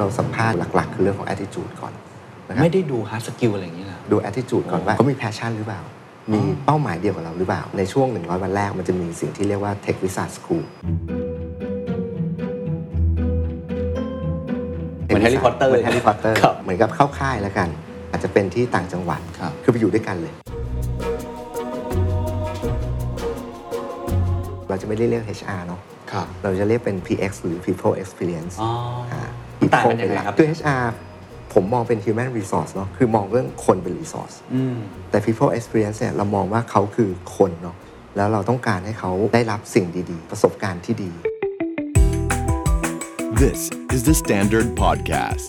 [0.00, 1.92] เราสัมภาษณ์หลัก ๆ คือเรื่องของ attitude ก่อน
[2.48, 5.80] นะครับไม่ได้ดู hard skill อะไรอย่างนี้นะดู attitude ก่อนว่าเขามี passion หรือเปล่า
[6.32, 10.64] มีเป้าหมายเดียวกับเราหรือเปล่า ในช่วง 100 วันแรกมันจะมีสิ่งที่เรียกว่า Tech Visa School
[15.06, 17.68] เหมือน Harry Potter เหมือน Harry Potter ครับเหมือนกับเข้าค่ายแล้วกัน
[18.10, 20.32] อาจจะเป็นที่ต่างจังหวัดครับคือไปอยู่ด้วยกันเลย
[24.68, 25.80] เราจะไม่ได้เรียก HR เนาะ
[26.12, 28.70] ครับเราจะเรียกเป็น PX หรือ People Experience อ๋อ
[29.12, 29.25] อ่ามัน
[29.74, 30.84] ต่างกันยังไงครับ คือ HR
[31.54, 34.76] ผมมองเป็น human resource เนาะคือมองเรื่องคนเป็น resource อืม
[35.10, 37.76] แต่ people experience เนี่ยเรามองว่าเขาคือคนเนาะ
[38.16, 41.10] แล้วเราต้องการให้เขาได้รับสิ่งดีๆ ประสบการณ์ที่ดี
[43.44, 43.60] This
[43.94, 45.48] is the Standard Podcast.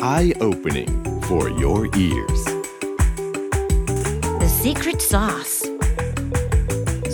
[0.00, 0.92] Eye opening
[1.28, 2.40] for your ears.
[4.42, 5.56] The secret sauce.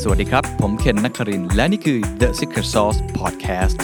[0.03, 3.79] สวัสดีครับ ผมเคนนักครินทร์และนี่คือ The Secret Sauce Podcast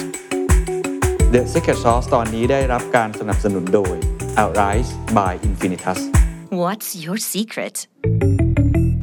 [1.35, 3.95] The Secret Sauce ตอนนี้ได้รับการสนับสนุนโดย
[4.43, 5.99] Arise by Infinitus
[6.61, 7.75] What's your secret?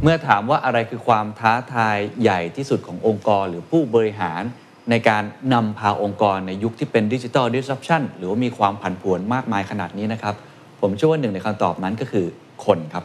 [0.02, 4.42] เมื่อถามว่าอะไรคือความท้าทายใหญ่ที่สุดขององค์กรหรือผู้บริหาร
[4.90, 5.22] ในการ
[5.54, 10.34] นำพาองค์กรในยุคที่เป็นดิจิ t a ล disruption หรือว่ามีความผันผวนมากมายขนาดนี้นะครับ
[10.80, 12.26] ผมเชื่อว่าหนึ่งในคำตอบนั้นก็คือ
[12.66, 13.04] คนครับ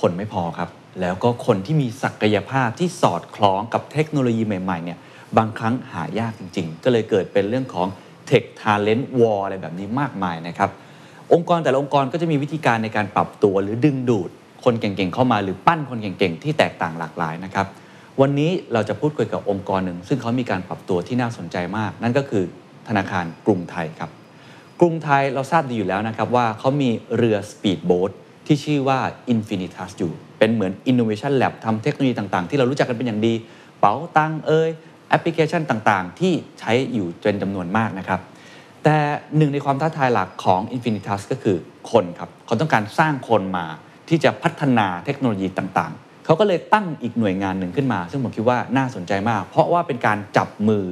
[0.00, 0.68] คนไม่พอครับ
[1.00, 4.98] แล้วก็คนที่มีศักยภาพที่สอดคล้องกับเทคโนโลยีใหม่ๆเนี่ย
[5.36, 7.88] บางครั้งหายากจริง ๆ ก็เลยเกิดเป็นเรื่องของ
[8.30, 10.70] Tech Talent War อะไรแบบนี้มากมายนะครับ
[11.32, 14.30] องค์กรแต่ละองค์กรก็จะมีวิธีการในการปรับตัวหรือดึงดูด
[14.64, 17.66] คนเก่งๆเข้ามาหรือปั้นคนเก่งๆ ที่แตกต่างหลากหลายนะครับ
[18.20, 22.44] วันนี้เราจะพูดคุยกับองค์กรหนึ่ง ซึ่งเขามีการปรับตัวที่น่าสนใจมาก นั่นก็คือ
[22.88, 24.10] ธนาคารกรุงไทยครับ
[24.80, 28.10] กรุงไทยเราทราบดีอยู่แล้วนะครับว่าเขามีเรือสปีดโบ๊ท
[28.46, 28.98] ที่ชื่อว่า
[29.32, 33.34] Infinitas อยู่ เป็นเหมือน Innovation Lab ทำเทคโนโลยีต่างๆ ที่เรารู้จักกันเป็นอย่างดี
[33.80, 34.70] เป๋าตังเอ่ย
[35.08, 38.20] แอปพลิเคชันต่างๆ ที่ใช้อยู่เป็นจำนวนมากนะครับ
[38.84, 38.96] แต่
[39.36, 41.56] หนึ่งในความท้าทายหลักของ Infinitas ก็คือ
[41.90, 43.66] คนครับเขาต้องการสร้างคนมา
[44.08, 50.84] ที่จะพัฒนาเทคโนโลยีต่างๆ เขาก็เลยตั้งอีกหน่วยงานหนึ่งขึ้นมา ซึ่งผมคิดว่าน่าสนใจมาก เพราะว่าเป็นการจับมือ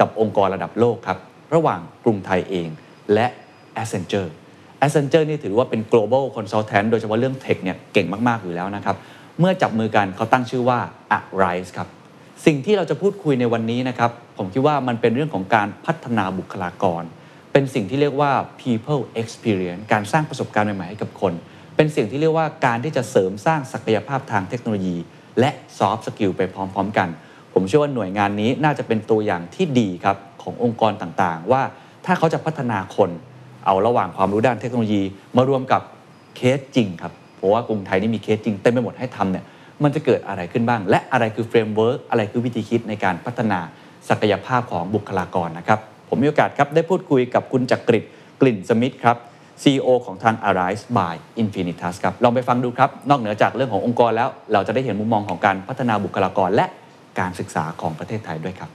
[0.00, 1.18] กับองค์กรระดับโลกครับ
[1.54, 2.68] ระหว่างกรุงไทยเอง
[3.14, 3.26] และ
[3.82, 4.30] Accenture
[4.84, 8.96] Accenture นี่ถือว่าเป็น global consultant โดยเฉพาะเรื่องเทคเนี่ยเก่งมาก ๆ อยู่แล้วนะครับ
[9.40, 10.78] เมื่อจับมือกันเขาตั้งชื่อว่า
[11.16, 11.88] Arise ครับ
[12.46, 17.02] สิ่งที่เราจะพูดคุยในวันนี้นะครับ ผมคิดว่ามันเป็นเรื่องของการพัฒนาบุคลากร
[17.52, 21.32] เป็นสิ่งที่เรียกว่า people experience การสร้างประสบการณ์ใหม่ ๆ ให้กับคน
[21.76, 24.96] เป็นสิ่งที่เรียกว่าการที่จะเสริมสร้างศักยภาพทางเทคโนโลยี
[25.40, 27.08] และ soft skill ไปพร้อม ๆ กัน
[27.52, 31.62] ผมเชื่อว่าหน่วยงานนี้น่าจะเป็นตัวอย่างที่ดีครับขององค์กรต่างๆ ว่า
[32.06, 33.10] ถ้าเขาจะพัฒนาคน
[33.66, 35.02] เอาระหว่างความรู้ด้านเทคโนโลยี
[35.36, 35.82] มารวมกับ
[36.36, 39.44] เคสจริงครับเพราะว่ากรุงไทยนี่มีเคสจริงเต็มไปหมดให้ทำเนี่ย
[39.82, 43.60] มันจะเกิดอะไรขึ้นบ้าง และอะไรคือ framework อะไรคือวิธีคิดในการพัฒนา
[44.08, 45.78] ศักยภาพของบุคลากรนะครับ
[46.08, 48.04] ผมมีโอกาสครับได้พูดคุยกับคุณจักริด
[48.40, 49.16] กลิ่นสมิธครับ
[49.62, 56.66] CEO ของทาง Arise by Infinitas ครับ ลองไปฟังดูครับ นอกเหนือจากเรื่องขององค์กรแล้ว เราจะได้เห็นมุมมองของการพัฒนาบุคลากรและ
[57.20, 58.70] การศึกษาของประเทศไทยด้วยครับ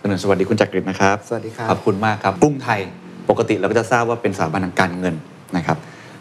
[0.00, 2.80] คุณสวัสดีคุณจักริดนะครับ สวัสดีครับ ขอบคุณมากครับกรุงไทย
[3.30, 5.14] ปกติเราก็จะทราบว่าเป็นสถาบันทางการเงิน
[5.56, 5.78] นะครับ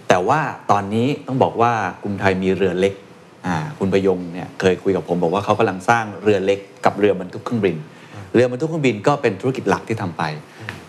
[0.07, 0.39] แต่ว่า
[0.71, 1.71] ตอนนี้ต้องบอกว่า
[2.03, 3.06] กรุงไทยมีเรือเล็กอ่า
[3.79, 7.77] คุณประยงเนี่ยเคยคุยกับผมบอกว่าเขากำลังสร้างเรือเล็กกับเรือบรรทุกเครื่องบิน
[8.33, 10.23] เรือบรรทุกเครื่องบินก็เป็นธุรกิจหลักที่ทำไป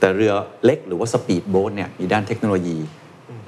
[0.01, 0.33] แต่เรือ
[0.65, 2.79] เล็กหรือว่าสปีดโบ๊ทเนี่ยมีด้านเทคโนโลยี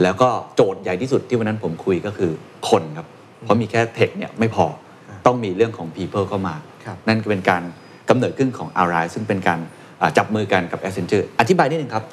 [0.03, 2.33] แล้วก็โจทย์ใหญ่ที่สุดที่วันนั้นผมคุยก็คือ
[2.69, 3.07] คนครับ
[3.41, 4.67] เพราะมีแค่เทคเนี่ยไม่พอ
[5.27, 6.55] ต้องมีเรื่องของ people เข้ามา
[6.85, 7.63] ครับนั่นก็เป็นการ
[8.09, 9.59] กำเนิดขึ้นของ Arise ซึ่งเป็นการ
[10.01, 12.05] อ่าจับมือกันกับ Accenture อธิบายนิดนึงครับ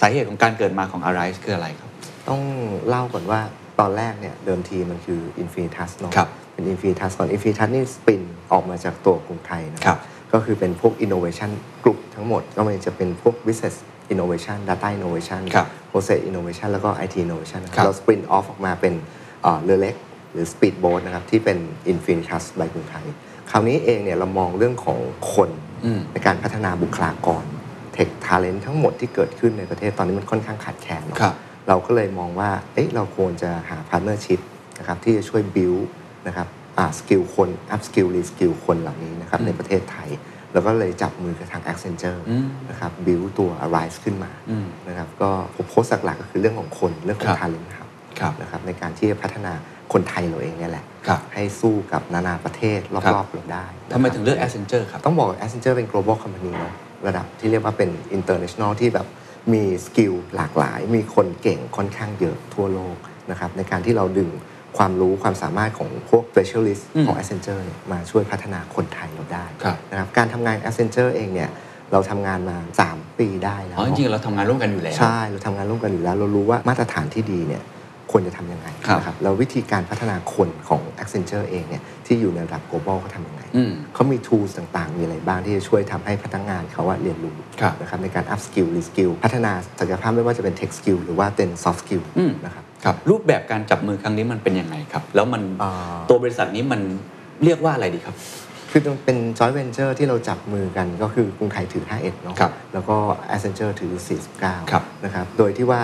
[0.00, 1.90] สาเหตุของการเกิดมาของ Arise คืออะไรครับ
[2.28, 2.40] ต้อง
[2.88, 3.40] เล่าก่อนว่า
[3.80, 8.22] ตอนแรกเนี่ยเดิมทีมันคือ Infinitas เนาะครับเป็น Infinitas ก่อน Infinitas นี่สปิน
[8.52, 10.00] ออกมาจากตัวกรุงไทยนะคครัรับบ
[10.32, 11.50] ก็คือเป็นพวก innovation
[11.82, 13.76] group ทั้งหมด ก็มันจะเป็นพวก business
[14.12, 18.94] innovation data innovation ครับ process innovation แล้วก็ IT innovation นะคครัรับบเราสปินออฟออกมาเป็น
[19.42, 19.94] เอ่อเรือเล็ก
[20.32, 21.58] หรือ speed boat นะครับ ที่เป็น
[21.92, 23.06] Infinitas by กรุงไทย
[23.50, 24.98] คราวนี้เองเนี่ยเรามองเรื่องของ
[25.34, 25.50] คน
[25.84, 27.44] อืมในการพัฒนาบุคลากร
[27.96, 31.02] tech talent ทั้งหมดที่เกิดขึ้นในประเทศตอนนี้มันค่อนข้างขาดแคลน
[31.66, 34.40] เนอะครับเราก็เลยมองว่าเอ๊ะเราควรจะหา partnership
[34.78, 35.82] นะครับที่จะช่วย build
[36.26, 36.48] นะครับ
[36.78, 40.08] อ่า skill คน up skill re skill คนเหล่านี้นะครับอืมในประเทศไทย
[40.52, 45.30] แล้วก็เลยจับมือกับทาง Accenture อืมนะครับ build ตัว Arise ขึ้นมาอืมนะครับก็
[45.68, 47.88] โพสต์หลักๆก็คือเรื่องของคนเรื่องขอครังบ talent ครับ
[48.20, 49.52] ครับนะครับในการที่จะพัฒนา
[49.92, 56.74] คนไทยเราเองเนี่ยแหละครับให้สู้กับนานาประเทศครับรอบๆเราได้นะครับทำไมถึงเลือก Accenture ครับ ต้องบอก Accenture เป็น global company เนอะ
[57.06, 59.06] ระดับที่เรียกว่าเป็น international ที่แบบ
[59.52, 62.96] มี skill หลากหลาย มีคนเก่งค่อนข้างเยอะทั่วโลก
[63.30, 64.30] นะครับในการที่เราดึง
[64.78, 71.50] ความรู้ความสามารถของพวก specialist อืมของ Accenture เนี่ยมาช่วยพัฒนาคนไทยเราได้ครับนะครับการทำงาน Accenture เองเนี่ย
[71.92, 72.56] เราทำงานมา
[72.88, 77.62] 3 ปีได้แล้วอ๋อจริงๆเราทำงานร่วมกันอยู่แล้ว ใช่ เราทำงานร่วมกันอยู่แล้ว เรารู้ว่ามาตรฐานที่ดีเนี่ย
[78.16, 90.98] ควรจะทำยังไงครับนะครับแล้ววิธีการพัฒนาคนของ Accenture เองเนี่ยที่อยู่ในระดับ global เขาทำยังไงอืมเขามี tools ต่างๆ มีอะไรบ้างที่จะช่วยทำให้พนักงานเขาอะเรียนรู้ครับนะครับในการ up skill re skill พัฒนาศักยภาพไม่ว่าจะเป็น tech skill
[91.04, 96.80] หรือว่าเป็น soft skill อืมนะครับครับรูปแบบการจับมือครั้งนี้มันเป็นยังไงครับ แล้วมันอ่าตัวบริษัทนี้มัน
[97.44, 98.16] เรียกว่าอะไรดีครับ
[98.70, 102.96] คือเป็น joint venture ที่เราจับมือกันก็คือกรุงไทยถือ 51 เนาะครับแล้วก็
[103.34, 103.92] Accenture ถือ
[104.42, 105.80] ครับ49 นะครับ โดยที่ว่า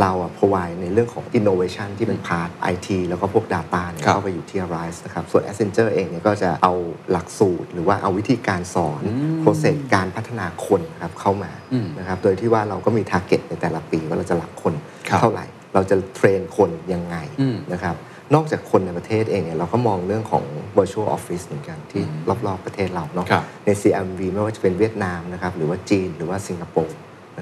[0.00, 6.74] เราอะ provide ในเรื่องของ innovation ที่เป็น part IT แล้วก็พวก data เนี่ยครับเข้าไปอยู่ที่ Arise นะครับ ส่วน Accenture เองเนี่ยก็จะเอา
[7.10, 9.02] หลักสูตร หรือว่าเอาวิธีการสอน
[9.42, 14.74] process การพัฒนาคนนะครับเข้ามาอืมนะครับ โดยที่ว่าเราก็มี target ในแต่ละปีว่าเราจะรับคน
[15.08, 15.44] ครับเท่าไหร่
[15.74, 17.96] เราจะเทรนคนยังไงอืมนะครับ
[18.34, 20.44] นอกจากคนในประเทศเองเนี่ยเราก็มองเรื่องของ
[20.78, 22.02] virtual office เหมือนกันที่
[22.46, 26.96] รอบๆประเทศเราเนาะครับใน CMV ไม่ว่าจะเป็นเวียดนามนะครับหรือว่าจีนหรือว่าสิงคโปร์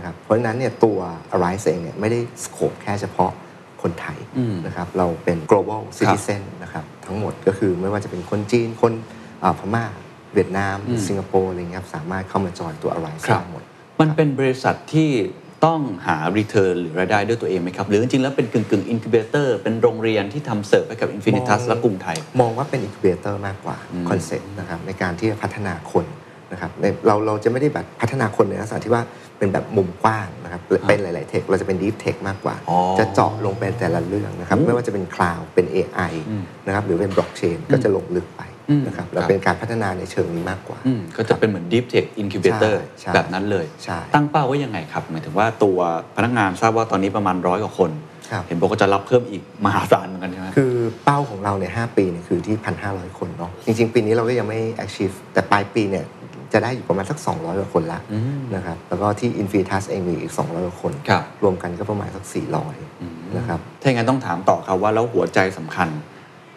[0.04, 0.98] นะครับเพราะฉะนั้นเนี่ยตัว
[1.34, 3.30] Arise เองเนี่ยไม่ได้สโคปแค่เฉพาะ
[3.82, 8.92] คนไทยอืมนะครับเราเป็น global citizen นะครับทั้งหมดก็คือไม่ว่าจะเป็นคนจีนคน
[9.42, 9.84] อ่าพม่า
[10.34, 13.62] เวียดนามอืมสิงคโปร์อะไรเงี้ยครับสามารถเข้ามาจอตัว Arise ครับได้หมด
[14.00, 15.10] มันเป็นบริษัทที่
[15.64, 26.06] ต้องหา return หรือรายได้ด้วยตัวเองไหมครับ หรือจริงๆ แล้วเป็นกึ่งกึ่ง incubator เป็นโรงเรียนที่ทำเสิร์ฟให้กับ Infinitas มองและกรุงไทย มองว่าเป็น incubator มากกว่าอืมคอนเซ็ปต์นะครับในการที่จะพัฒนาคน
[26.52, 29.02] นะครับในเราเราจะไม่ได้แบบพัฒนาคนในลักษณะที่ว่า
[29.44, 42.06] เป็นแบบมุมกว้างนะครับเป็นหลาย ๆ tech เราจะเป็น deep tech มากกว่าอ๋อจะเจาะลงไปแต่ละเรื่องนะครับอืมไม่ว่าจะเป็น cloud เป็น AI อืมนะครับหรือเป็น blockchain ก็จะลงลึกไปอืมนะครับคเรารับเป็นการพัฒนาในเชิงนี้มากกว่าอืมก็จะเป็นเหมือน deep tech
[42.22, 45.78] incubator ใช่ใช่แบบนั้นเลยใช่ตั้งเป้าไว้ยังไงครับ หมายถึงว่าตัว
[46.16, 47.90] พนักงานทราบว่าตอนนี้ประมาณร้อยกว่าคน
[48.30, 50.72] ครับเห็นบอกว่าจะรับเพิ่มอีกมหาศาลเหมือนกันใช่ไหมคือ
[51.04, 52.56] เป้าของเราเนี่ยหปีเนี่ยคือที่
[52.88, 56.04] 1,500 คนเนาะจริง ๆ ปีนี้เราก็ยังไม่ achieve แต่ปลายปีเนี่ย
[56.54, 65.88] จะได้อยู่ประมาณสัก 200กว่าคนละอืมนะครับแล้วก็ที่ Infinitas เองมีอีก 200กว่าคนครับรวมกันก็ประมาณสักอืม400นะครับถ้าอย่างนั้นต้องถามต่อครับว่าแล้วหัวใจสำคัญ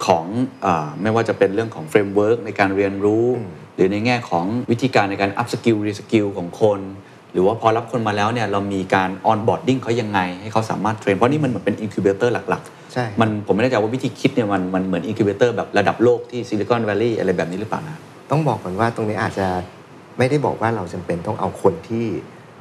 [0.06, 0.26] ของ
[0.66, 6.80] อาไม่ว่าจะเป็นเรื่องของ framework ในการเรียนรู้อืมหรือในแง่ของวิธีการในการ upskill reskill ของคน
[7.34, 12.64] หรือว่าพอรับคนมาแล้วเนี่ยเรามีการ onboarding เขายังไง ให้เขาสามารถ train เพราะนี่มันเหมือนเป็น incubator หลัก
[12.94, 17.98] ใช่ๆมันผมไม่แน่ใจว่าวิธีคิดเนี่ยมันมันเหมือน incubator แบบระดับโลกที่ Silicon Valley อะไรแบบนี้หรือเปล่านะ
[18.32, 19.48] ต้องบอกก่อนว่าตรงนี้อาจจะ
[20.18, 22.06] ไม่ได้บอกว่าเราจำเป็นต้องเอาคนที่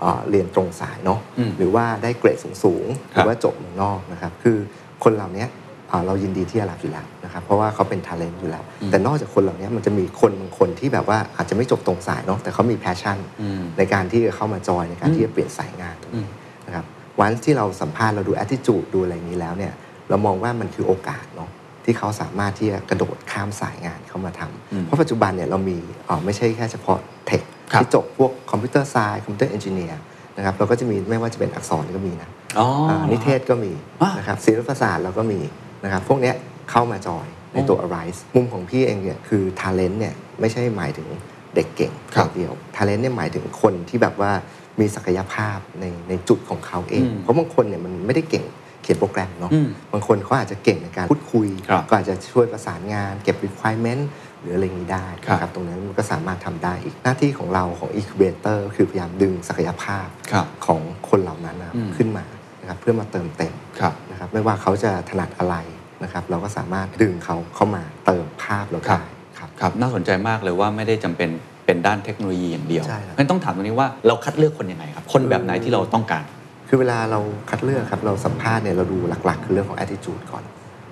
[0.01, 4.57] เอ่อเรียนตรงสายเนาะอืมหรือว่าได้เกรดสูงๆหครับรือว่าจบเมืองนอกนะครับคือ
[5.05, 5.47] คนเหล่านี้
[5.89, 16.29] เอ่อเรายินดีที่จะรับอยู่แล้วนะครับเพราะว่าเขาเป็นท ALENT อยู่แล้ว แต่นอกจากคนเหล่านี้มันจะมีคนบางคนที่แบบว่าอาจจะไม่จบตรงสายเนาะแต่เขามี passion อืมในการที่จะเข้ามาจอยในการอืมที่จะเปลี่ยนสายงานตรงอืนี้ม
[16.67, 16.85] นะครับ
[17.21, 19.73] วันที่เราสัมภาษณ์เราดู attitude ดูอะไรอย่างนี้แล้วเนี่ย
[20.09, 21.51] เรามองว่ามันคือโอกาสเนาะ
[21.89, 30.01] ที่เขาสามารถที่จะกระโดดข้ามสายงานเข้ามาทำอืมเพราะปัจจุบันเนี่ยเรามีเอ่อไม่ใช่แค่เฉพาะ tech ครับที่จบพวก computer science computer engineer
[30.37, 32.29] นะครับเราก็จะมีไม่ว่าจะเป็นอักษรก็มีนะ
[32.59, 33.73] อ๋ออานิเทศก็มี
[34.03, 35.41] อะนะครับศิลปศาสตร์เราก็มี
[35.85, 36.35] นะครับพวกเนี้ย
[36.71, 41.09] เข้ามาจอยในตัว Arise มุมของพี่เองเนี่ยคือ Talent เนี่ยไม่ใช่หมายถึง
[41.55, 44.33] เด็กเก่งครับอย่างเดียว Talent เนี่ยหมายถึงคนที่แบบว่า
[44.81, 54.03] มีศักยภาพในในจุดของเขาเองอืมเพราะบางคนเนี่ยมันไม่ได้เก่งเขียนโปรแกรมเนาะอืมบางคนเขาอาจจะเก่งในการพูดคุยครับก็อาจจะช่วยประสานงานเก็บ requirement
[54.41, 62.25] หรืออะไรอย่างนี้ได้ครับนะครับตรงนั้นมันก็สามารถทำได้อีกหน้าที่ของเราของ incubator คือพยายามดึงศักยภาพครับของคนเหล่านั้นนะครับอืมขึ้นมา
[62.61, 65.57] นะครับเพื่อมาเติมเต็มครับนะครับไม่ว่าเขาจะถนัดอะไร
[66.03, 69.05] นะครับเราก็สามารถดึงเขาเข้ามาเติมภาพเราครัได้บ
[69.39, 71.31] ครับครับน่าสนใจมากเลยว่าไม่ได้จำเป็น
[71.67, 76.25] เป็นด้านเทคโนโลยีอย่างเดียวใช่ครับงั้นต้องถามตรงนี้ว่าเราคัดเลือกคนยังไงครับ คนแบบไหนที่เราต้องการ
[76.69, 77.21] คือเวลาเรา
[77.51, 80.45] คัดเลือกครับเราสัมภาษณ์เนี่ยเราดูหลัก ๆ คือเรื่องของ attitude ก่อน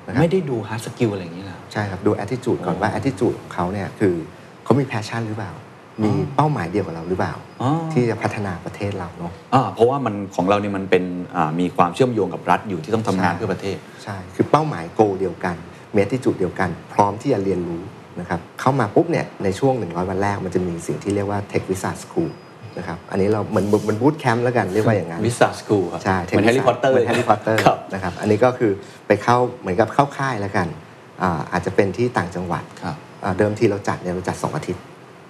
[0.06, 4.14] นะครับไม่ได้ดู hard skill อะไรอย่างนี้นะใช่ครับ ดู attitude ก่อนอ๋อว่า attitude ของเขาเนี่ยคือ
[4.64, 5.52] เขามี passion หรือเปล่า
[6.04, 11.04] มีเป้าหมายเดียวกับเราหรือเปล่า อ๋อ ที่จะพัฒนาประเทศเราเนาะ อ่าเพราะว่ามันของเราเนี่ยมันเป็น
[11.36, 15.56] อ่ามีความเชื่อมโยงกับรัฐอยู่ที่ต้องทำงานใช่ เพื่อประเทศ ใช่ คือเป้าหมายโกเดียวกัน
[15.94, 17.82] มี attitude เดียวกัน พร้อมที่จะเรียนรู้
[18.20, 22.30] นะครับ เข้ามาปุ๊บเนี่ย ในช่วง 100 วันแรกมันจะมีสิ่งที่เรียกว่า Tech Wizard School
[22.78, 28.72] นะครับอันนี้เราเหมือนเหมันบูตแคมป์แล้วกันเรียกว่าอย่างนั้นวิwizard school ครับใช่เหมือนแฮร์รี่พอตเตอร์เหมือนแฮร์รี่พอตเตอร์ครับนะครับอันนี้ก็คือ
[29.06, 30.68] ไปเข้าเหมือนกับเข้าค่ายแล้วกัน
[31.22, 34.82] อ่าอาจจะเป็นที่ต่างจังหวัดครับอ่าเดิมทีเราจัดเนี่ยเราจัด 2 อาทิตย์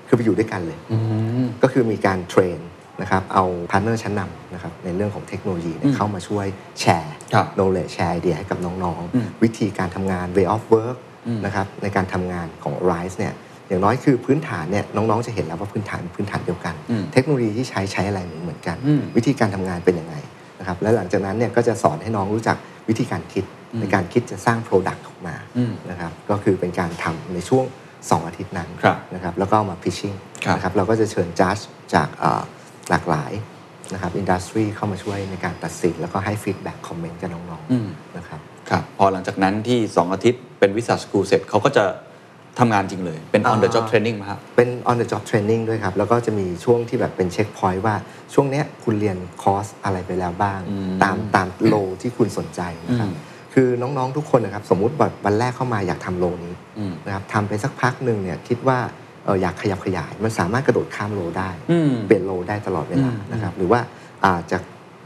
[0.09, 0.99] คือไปอยู่ด้วยกันเลยอื
[1.45, 2.59] มก็คือมีการ train
[3.03, 6.47] นะครับเอา partner ชั้นนำนะครับในเรื่องของเทคโนโลยีเนี่ยอืมเข้ามาช่วย
[6.81, 13.35] แชร์ครับ knowledge แชร์ไอเดียให้กับน้องอืมๆวิธีการทำงาน way of work อืมนะครับในการทำงานของ Arise เนี่ย
[13.75, 20.14] อย่างน้อยคือพื้นฐานเนี่ยน้องๆจะเห็นแล้วว่าพื้นฐานเป็นพื้นฐานเดียวกันอืมเทคโนโลยีที่ใช้ใช้อะไรเหมือนเหมือนกันอืมวิธีการทำงานเป็นยังไง
[20.59, 22.57] นะครับและหลังจากนั้นเนี่ยก็จะสอนให้น้องรู้จัก
[22.88, 27.64] วิธีการคิดอืมในการคิดจะสร้าง Product ออกมาอืมนะครับก็คือเป็นการทำในช่วง
[27.97, 31.57] 2 อาทิตย์นั้นครับนะครับแล้วก็เอามา pitching ครับนะครับเราก็จะเชิญจัด
[31.95, 32.43] จากเอ่อ
[32.90, 33.33] หลากหลาย
[33.93, 38.40] นะครับ industryสทรีเข้ามาช่วยในการตัดสิน แล้วก็ให้ feedback คอมเมนต์กับน้องอืมๆนะครับ
[38.71, 41.85] ครับพอหลังจากนั้นที่ 2 อาทิตย์เป็นวิสาสกูเสร็จเขาก็จะ
[42.58, 47.28] ทำงานจริงเลย เป็น on the job อ่า training ไหมครับ เป็น on the job training ด้วยครับ แล้วก็จะมีช่วงที่แบบเป็น
[47.33, 47.94] checkpoint ว่า
[48.34, 58.78] ช่วงเนี้ยคุณเรียนคอร์สอะไรไปแล้วบ้าง อืมตามตาม role ที่คุณสนใจนะครับ อืม คือน้องๆทุกคนนะครับสมมุติแบบวันแรกเข้ามาอยากทำ role นี้อืมนะครับทำไปสักพักหนึ่งเนี่ยคิดว่า
[59.25, 63.80] เอออยากขยับขยาย มันสามารถกระโดดข้าม role ได้ อืม เปลี่ยน role ได้ตลอดเวลาอืม นะครับหรือว่า
[64.25, 64.62] อาจาก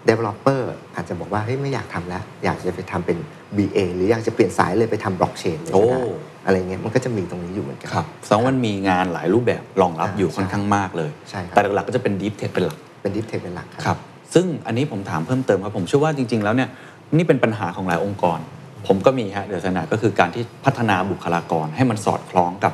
[0.09, 0.63] developer
[0.95, 3.19] อาจจะบอกว่าเฮ้ยไม่อยากทำแล้ว อยากจะไปทำเป็น
[3.57, 13.99] BA หรืออยากจะเปลี่ยนสายเลยไปทำบล็อกเชนเลยก็ได้โอ้อะไรเงี้ยมันก็จะมีตรงนี้อยู่เหมือนกันครับแสดงว่ามันมีงานหลายรูปแบบรองรับอ่าอยู่ใช่ค่อนข้างมากเลยใช่ครับแต่หลักๆก็จะเป็น deep tech เป็นหลักเป็น deep tech เป็นหลักครับ
[14.35, 16.69] ซึ่งอันนี้ผมถามเพิ่มเติมครับ ผมเชื่อว่าจริง ๆ แล้วเนี่ย
[17.17, 18.39] นี่เป็นปัญหาของหลายองค์กร
[18.87, 22.73] ผมก็มีฮะเดี๋ยวสนาก็คือการที่พัฒนาบุคลากรให้มันสอดคล้องกับ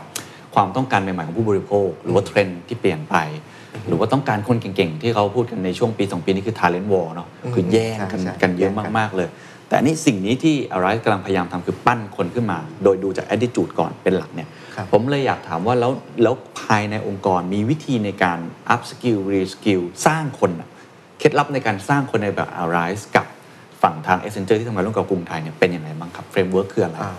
[0.55, 3.17] ความต้องการใหม่ๆของผู้บริโภค หรือว่าเทรนด์ที่เปลี่ยนไป
[3.89, 9.29] หรือว่าต้องการคนเก่งๆ ที่เขาพูดกันในช่วงปี 2 ปีนี้คือ talent war เนาะคือแย่งกันใช่ใช่กันเยอะแย่งกันมากๆเลย
[9.75, 18.39] แต่อันนี่สิ่งนี้ที่อะไรกำลังพยายามทำคือปั้นคนขึ้นมา โดยดูจาก attitude ก่อนเป็นหลักเนี่ยครับผมเลยอยากถามว่าแล้วแล้วภายในองค์กรมีวิธีในการ
[18.75, 20.69] up skill re skill สร้างคนอะ
[21.19, 23.27] เคล็ดลับในการสร้างคนในแบบ Arise กับ
[23.83, 27.15] ฝั่งทาง Accenture ที่ทำงานร่วมกับกรุงไทยเนี่ยเป็นยังไงบ้างครับ framework คืออะไรอ่า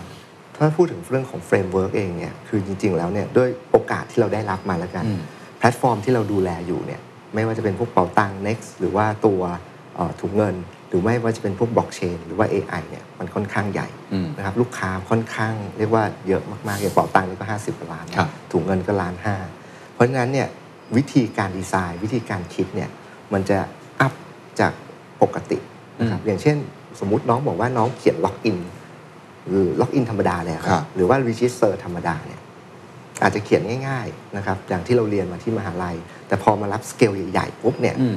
[0.56, 5.20] ถ้าพูดถึงเรื่องของ framework เองเนี่ยคือจริง ๆ แล้วเนี่ยด้วยโอกาสที่เราได้รับมาแล้วกันอืม
[5.58, 7.00] แพลตฟอร์มที่เราดูแลอยู่เนี่ย
[7.34, 9.40] ไม่ว่าจะเป็นพวกเป๋าตัง next หรือว่าตัว
[9.96, 10.54] เอ่อถุงเงิน
[10.88, 19.36] หรือไม่ว่าจะเป็นพวกบล็อกเชนหรือว่า AI เนี่ยมันค่อนข้างใหญ่อืมนะครับลูกค้าค่อนข้างเรียกว่าเยอะมากๆอย่างเป๋าตังนี่ก็ 50กว่าล้านนะครับถุงเงินก็ล้านห้า
[19.94, 20.48] เพราะฉะนั้นเนี่ย
[20.96, 22.90] วิธีการดีไซน์ วิธีการคิดเนี่ย
[23.32, 23.58] มันจะ
[24.00, 24.12] up
[24.60, 24.72] จาก
[25.22, 25.58] ปกติ
[25.98, 26.56] นะครับอย่างเช่น
[27.00, 28.58] สมมุติน้องบอกว่าน้องเขียน login
[29.48, 32.40] หรือ login ธรรมดาเลยอะคครัรับบหรือว่า register ธรรมดาเนี่ย
[33.22, 35.96] อาจจะเขียนง่าย ๆนะครับ อย่างที่เราเรียนมาที่มหาลัย
[36.28, 38.08] แต่พอมารับสเกลใหญ่ๆปุ๊บเนี่ยอื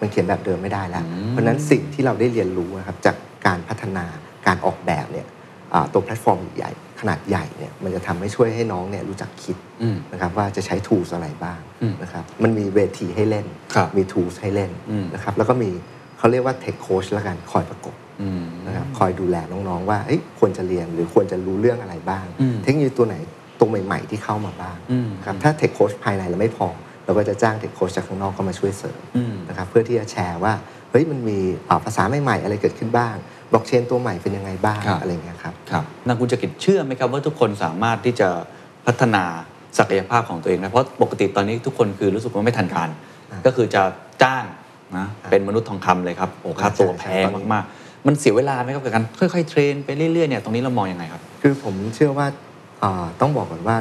[0.00, 3.16] มมันเขียนแบบเดิมไม่ได้แล้วอืมเพราะฉะนั้นสิ่งที่เราได้เรียนรู้นะครับจาก
[3.46, 4.04] การพัฒนา
[4.46, 5.26] การออกแบบเนี่ย
[5.74, 15.70] อ่าตัวแพลตฟอร์มใหญ่ขนาดใหญ่เนี่ยมันจะทำให้ช่วยให้น้องเนี่ยรู้จักคิดอืมนะครับว่าจะใช้ tools อะไรบ้างอืมนะครับมันมีเวทีให้เล่นครับมี tools ให้เล่นอืมนะครับแล้วก็มี
[16.18, 23.16] เขาเรียกว่า tech coach แล้วกันคอยประกบอืมนะครับคอยดูแลน้องๆว่าเอ้ยควรจะเรียนหรือควรจะรู้เรื่องอะไรบ้างอืมเทคโนโลยีตัวไหน
[23.60, 26.68] ตัวใหม่ ๆ ที่เข้ามาบ้างอืมนะครับถ้าเทคโคชภายในเราไม่พอ
[27.10, 30.52] เราก็จะจ้างเทคโคชจากข้างนอกเข้ามาช่วยเสริมอืมนะครับเพื่อที่จะแชร์ว่า
[30.90, 31.38] เฮ้ยมันมี
[31.68, 33.14] อ่าภาษาใหม่ๆอะไรเกิดขึ้นบ้าง
[33.50, 38.28] บล็อกเชนตัวใหม่เป็นยังไงบ้างครับอะไรเงี้ยครับครับนางคุณจักริดเชื่อไหมครับว่าทุกคนสามารถที่จะ
[38.86, 39.24] พัฒนา
[39.78, 42.88] ศักยภาพของตัวเองได้เพราะปกติตอนนี้ทุกคนคือรู้สึกว่าไม่ทันการ
[43.30, 43.82] อ่าก็คือจะ
[44.22, 44.44] จ้าง
[44.96, 52.26] นะเป็นมนุษย์ทองคำเลยครับโอ้ค่าตัวใช่แพใช่งตอนนี้มากๆ มันเสียเวลาไหมครับกับการค่อยๆเทรนไปเรื่อยๆเนี่ยตรงนี้เรามองยังไงครับ คือผมเชื่อว่า
[52.82, 53.76] อ่าต้องบอกก่อนว่า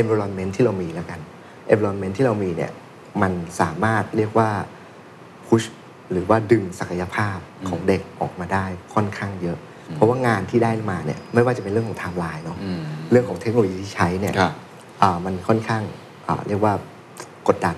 [0.00, 1.20] environment ที่เรามีแล้วกัน
[1.74, 2.72] environment ที่เรามีเนี่ย
[3.22, 4.50] มันสามารถเรียกว่า
[5.46, 5.66] push
[6.12, 9.58] หรือว่าดึงศักยภาพของเด็กออกมาได้ค่อนข้างเยอะ
[9.94, 14.52] เพราะว่างานที่ได้มาเนี่ยไม่ว่าจะเป็นเรื่องของไทม์ไลน์เนาะอืมเรื่องของเทคโนโลยีที่ใช้เนี่ยครับ
[15.02, 15.82] อ่ามันค่อนข้าง
[16.28, 16.72] อ่าเรียกว่า
[17.48, 17.76] กดดัน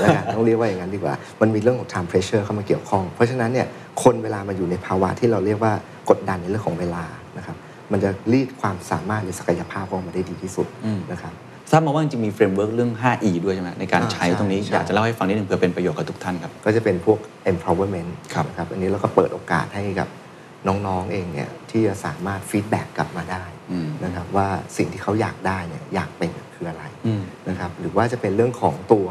[0.00, 3.66] แล้วกันต้องเรียกว่าอย่างนั้นดีกว่า มันมีเรื่องของ time pressure เข้ามาเกี่ยวข้อง เพราะฉะนั้นเนี่ย
[4.02, 5.72] คนเวลามาอยู่ในภาวะที่เราเรียกว่า
[6.10, 7.04] กดดันในเรื่องของเวลา
[7.38, 7.56] นะครับ
[7.92, 11.34] มันจะรีดความสามารถหรือศักยภาพออกมาได้ดีที่สุดอืมนะครับ
[11.70, 17.18] ทราบมาว่าจริงๆมี framework เรื่อง 5E ด้วยใช่ไหมในการอ่าใช้ใช่ตรงนี้ใช่อยากจะเล่าให้ฟังนิดนึงเพื่อเป็นประโยชน์กับทุกท่านครับ ก็จะเป็นพวก
[17.52, 20.08] empowerment ครับนะครับอันนี้เราก็เปิดโอกาสให้กับ
[20.66, 29.06] น้องๆเองเนี่ยที่จะสามารถ feedback กลับมาได้อืมนะครับว่าสิ่งที่เขาอยากได้เนี่ยอยากเป็นคืออะไรอืมนะครับหรือว่าจะเป็นเรื่องของตัว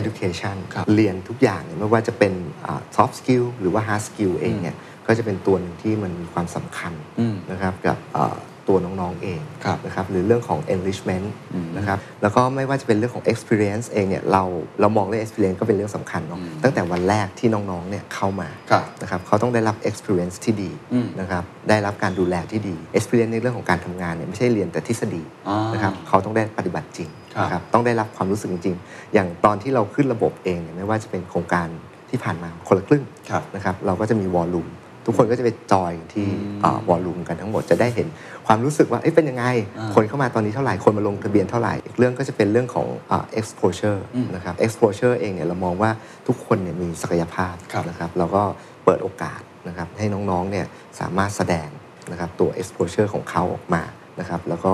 [0.00, 2.32] education ครับเรียนทุกอย่างเนี่ยไม่ว่าจะเป็น
[2.64, 4.76] อ่า soft skill หรือว่า hard skill เองเนี่ย
[5.06, 8.36] ก็จะเป็นตัวหนึ่งที่มันมีความสำคัญอืมนะครับกับอ่า
[8.70, 14.42] ตัวน้องๆเองครับนะครับหรือเรื่องของ enrichment อืมนะครับแล้วก็ไม่ว่าจะเป็นเรื่องของ experience เองเนี่ยเรา
[14.80, 31.68] เรามองเรื่อง experience ก็เป็นเรื่องสำคัญเนาะอืมตั้งแต่วันแรกที่น้องๆเนี่ยเข้ามาครับนะครับเขาต้องได้รับ experience ที่ดีอืมนะครับได้รับการดูแลที่ดี experience ในเรื่องของการทำงานเนี่ยไม่ใช่เรียนแต่ทฤษฎีอ่านนะครับเขาต้องได้ปฏิบัติจริงครับนะครับต้องได้รับความรู้สึกจริงๆ อย่างตอนที่เราขึ้นระบบเองเนี่ยไม่ว่าจะเป็นโครงการ
[32.10, 34.66] ที่ผ่านมาคนละครึ่งครับนะครับเราก็จะมีวอลลุ่ม
[35.10, 36.26] ทุกคนก็จะไปจอยที่
[36.64, 38.08] อืมวอลลุ่มกันทั้งหมดจะได้เห็น
[38.46, 39.44] ความรู้สึกว่าเอ๊ะเป็นยังไง
[39.78, 45.90] อ่าคนเข้ามาตอนนี้เท่าไหร่ คนมาลงทะเบียนเท่าไหร่ อีกเรื่องก็จะเป็นเรื่องของอ่า exposure อืมนะครับ exposure เองเนี่ยเรามองว่า
[46.26, 48.42] ทุกคนเนี่ยมีศักยภาพครับนะครับเราก็
[48.84, 50.66] เปิดโอกาสนะครับให้น้องๆเนี่ย
[51.00, 51.68] สามารถแสดง
[52.10, 53.82] นะครับตัว exposure ของเขาออกมา
[54.20, 54.72] นะครับแล้วก็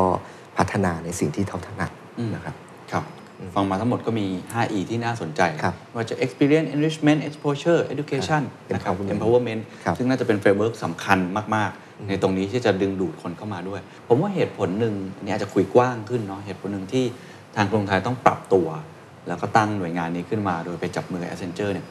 [0.59, 2.66] พัฒนาในสิ่งที่เขาถนัดอืมนะครับครับ
[3.55, 11.19] ฟังมาทั้งหมดก็มี 5E ที่น่าสนใจครับว่าจะ experience enrichment exposure education ครับนะครับ empowerment empowerment ครับซึ่งน่าจะเป็น framework สำคัญ
[11.57, 17.05] มาก ๆ ในตรงนี้ที่จะดึงดูดคนเข้ามาด้วย ผมว่าเหตุผลหนึ่งอันนี้อาจจะคุยกว้างขึ้นเนาะเหตุผลหนึ่งที่
[17.57, 18.69] ทางกรุงไทยต้องปรับตัว
[19.29, 21.87] แล้วก็ตั้งหน่วยงานนี้ขึ้นมาโดยไปจับมือกับ Accenture เนี่ย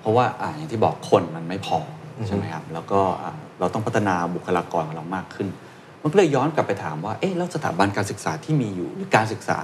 [0.00, 1.78] เพราะว่าอ่าอย่างที่บอกคนมันไม่พอ
[2.26, 5.48] ใช่ไหมครับแล้วก็อ่าเราต้องพัฒนาบุคลากรของเรามากขึ้น
[6.02, 9.58] มันก็เลยย้อนกลับไปถามว่าเอ๊ะแล้วสถาบันการศึกษาที่มีอยู่หรือการศึกษา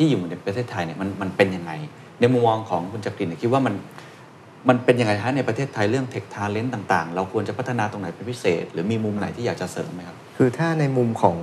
[0.00, 1.72] ที่อยู่ในประเทศไทยเนี่ยมันมันเป็นยังไง
[2.20, 3.74] ในมุมมองของคุณจักรินเนี่ยคิดว่ามัน
[4.68, 11.38] มันเป็นยังไงฮะในประเทศไทยเรื่องเทคทาเลนต์ต่าง ๆ เราควรจะพัฒนาตรงไหนเป็นพิเศษ หรือมีมุมไหนที่อยากจะเสริมไหมครับ คือถ้าในมุมของ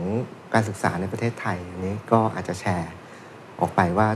[0.53, 2.91] การศึกษาในประเทศไทยอันนี้ก็อาจจะแชร์
[3.61, 4.09] ออกไปว่า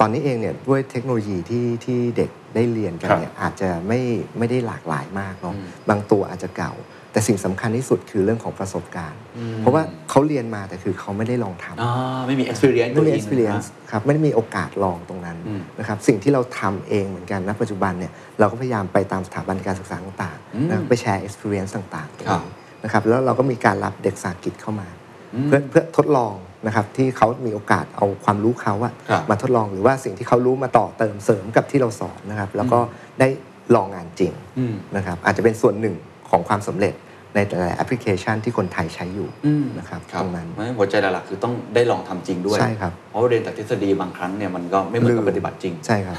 [0.00, 4.00] ตอนนี้เองเนี่ยด้วยเทคโนโลยีที่ที่เด็กได้เรียนกันเนี่ยอาจจะไม่
[4.38, 6.72] ไม่ได้หลากหลายมากเนาะอืมบางตัวอาจจะเก่า
[7.12, 11.92] แต่สิ่งสำคัญที่สุดคือเรื่องของประสบการณ์อืมเพราะว่าเขาเรียนมาแต่คือเขาไม่ได้ลองทำอ่า
[12.26, 22.52] ไม่มี experience ไม่มีตัวเอง experience ครับไม่ได้มีโอกาสลองตรงนั้นอืมนะครับสิ่งที่เราทำเองเหมือนกันณปัจจุบันเนี่ยเราก็พยายามไปตามสถาบันการศึกษาต่างอืมๆนะไปแชร์ experience ต่างๆตรงครับนี้
[22.84, 24.88] นะครับแล้วเราก็มีการรับเด็กสาหกิจเข้ามา
[25.34, 26.34] อืมเพื่อเพื่อทดลอง
[26.66, 32.78] นะครับที่เขามีโอกาสเอาความรู้เขาอะครับมาทดลองหรือว่าสิ่งที่เขารู้มาต่อเติมเสริมกับที่เราสอนนะครับแล้วก็
[33.20, 33.28] ได้
[33.74, 35.94] ลองงานจริงอืมนะครับอาจจะเป็นส่วนหนึ่ง
[36.32, 36.94] ของความสำเร็จ
[37.34, 46.16] ในแต่ละแอปพลิเคชันที่คนไทยใช้อยู่อืมนะครับครับตรงนั้นเพราะฉะนั้นหัวใจหลักๆคือต้องได้ลองทำจริงด้วยใช่ครับเพราะว่าเรียนแต่ทฤษฎีบางครั้งเนี่ยมันก็ไม่เหมือนกับลืมปฏิบัติจริงใช่ครับ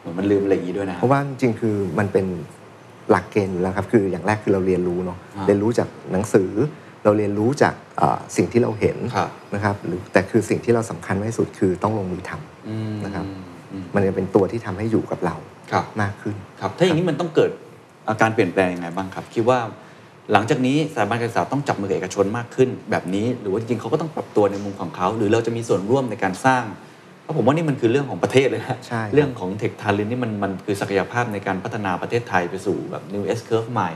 [0.00, 2.26] เหมือนมันลืมอะไรอย่างนี้ด้วยนะเพราะว่าจริงๆคือมันเป็น
[3.10, 6.50] หลักเกณฑ์อยู่แล้วครับคืออย่างแรกคือเราเรียนรู้เนาะอ่าเรียนรู้จากหนังสือ
[7.04, 13.26] เราเรียนรู้จากเอ่อสิ่งที่เราเห็นครับนะครับหรือแต่คือสิ่งที่เราสำคัญมากที่สุดคือต้องลงมือทำอืมนะครับ
[13.72, 15.36] อืมมันจะเป็นตัวที่ทำให้อยู่กับเรา
[15.72, 17.65] ครับมากขึ้นครับถ้าอย่างนี้มันต้องเกิดอา
[18.22, 19.58] การเปลี่ยนแปลงยังไงบ้างครับ คิดว่า
[20.32, 26.64] หลังจากนี้สถาบันการศึกษาต้องจับมือกับเอกชนมากขึ้น แบบนี้หรือว่าจริงๆเขาก็ต้องปรับตัวในมุมของเขา หรือเราจะมีส่วนร่วมในการสร้าง
[27.22, 33.90] เพราะผมว่านี่มันคือเรื่องของประเทศเลยนะใช่ครับเรื่องของเทคทาเลนนี่มันมันคือศักยภาพในการพัฒนาประเทศไทยไปสู่แบบ New S Curve ใหม่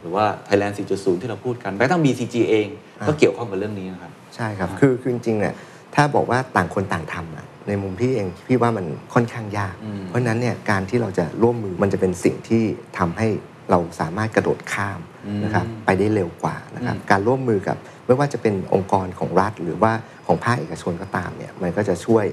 [0.00, 2.68] หรือว่า Thailand 4.0 ที่เราพูดกันแม้กระทั่ง BCG เอง
[3.06, 5.54] ก็เกี่ยวข้องกับเรื่องนี้นะครับใช่ครับอ่าคือคือจริงๆเนี่ย
[5.94, 12.62] ถ้าบอกว่าต่างคนต่างทำอะในมุมพี่เองพี่ว่ามันค่อนข้างยากอืมเพราะฉะนั้นเนี่ยการที่เราจะร่วมมือมันจะเป็นสิ่งที่
[12.98, 13.28] ทำให้
[13.70, 15.00] เราสามารถกระโดดข้าม
[15.44, 19.92] นะครับไปได้เร็วกว่านะครับการร่วมมือกับไม่ว่าจะเป็นองค์กรของรัฐ หรือว่า
[20.26, 22.24] ของภาคเอกชนก็ตามเนี่ยมันก็จะช่วย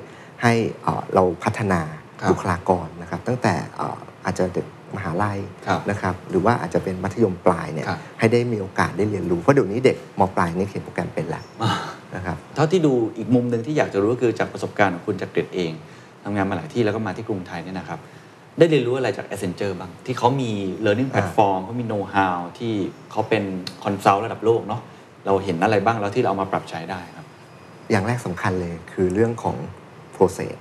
[0.43, 0.53] ให้
[0.84, 1.82] เอ่อเราพัฒนา
[2.21, 11.73] ครับบุคลากรนะครับตั้งแต่เอ่ออาจจะเด็กมหาลัยครับนะครับหรือว่าอาจจะเป็นมัธยมปลายเนี่ยครับให้ได้มีโอกาสได้เรียนรู้เพราะเดี๋ยวนี้เด็กมปลายนี่เขียนโปรแกรมเป็นแล้วอ่า
[12.15, 15.71] นะครับเท่าที่ดูอีกมุมหนึ่งที่อยากจะรู้ก็คือจากประสบการณ์ของคุณจักริดเอง
[16.23, 17.99] ทำงานมาหลายที่แล้วก็มาที่กรุงไทยเนี่ยนะครับ
[18.57, 20.51] ได้เรียนรู้อะไรจาก Accenture บ้าง ที่เขามี
[20.85, 22.73] learning platform เขามี know how ที่
[23.11, 23.43] เขาเป็น
[23.84, 24.81] consult ระดับโลกเนาะ
[25.25, 27.25] เราเห็นอะไรบ้างแล้วที่เราเอามาปรับใช้ได้ครับ
[27.91, 29.57] อย่างแรกสำคัญเลยคือเรื่องของ
[30.15, 30.55] process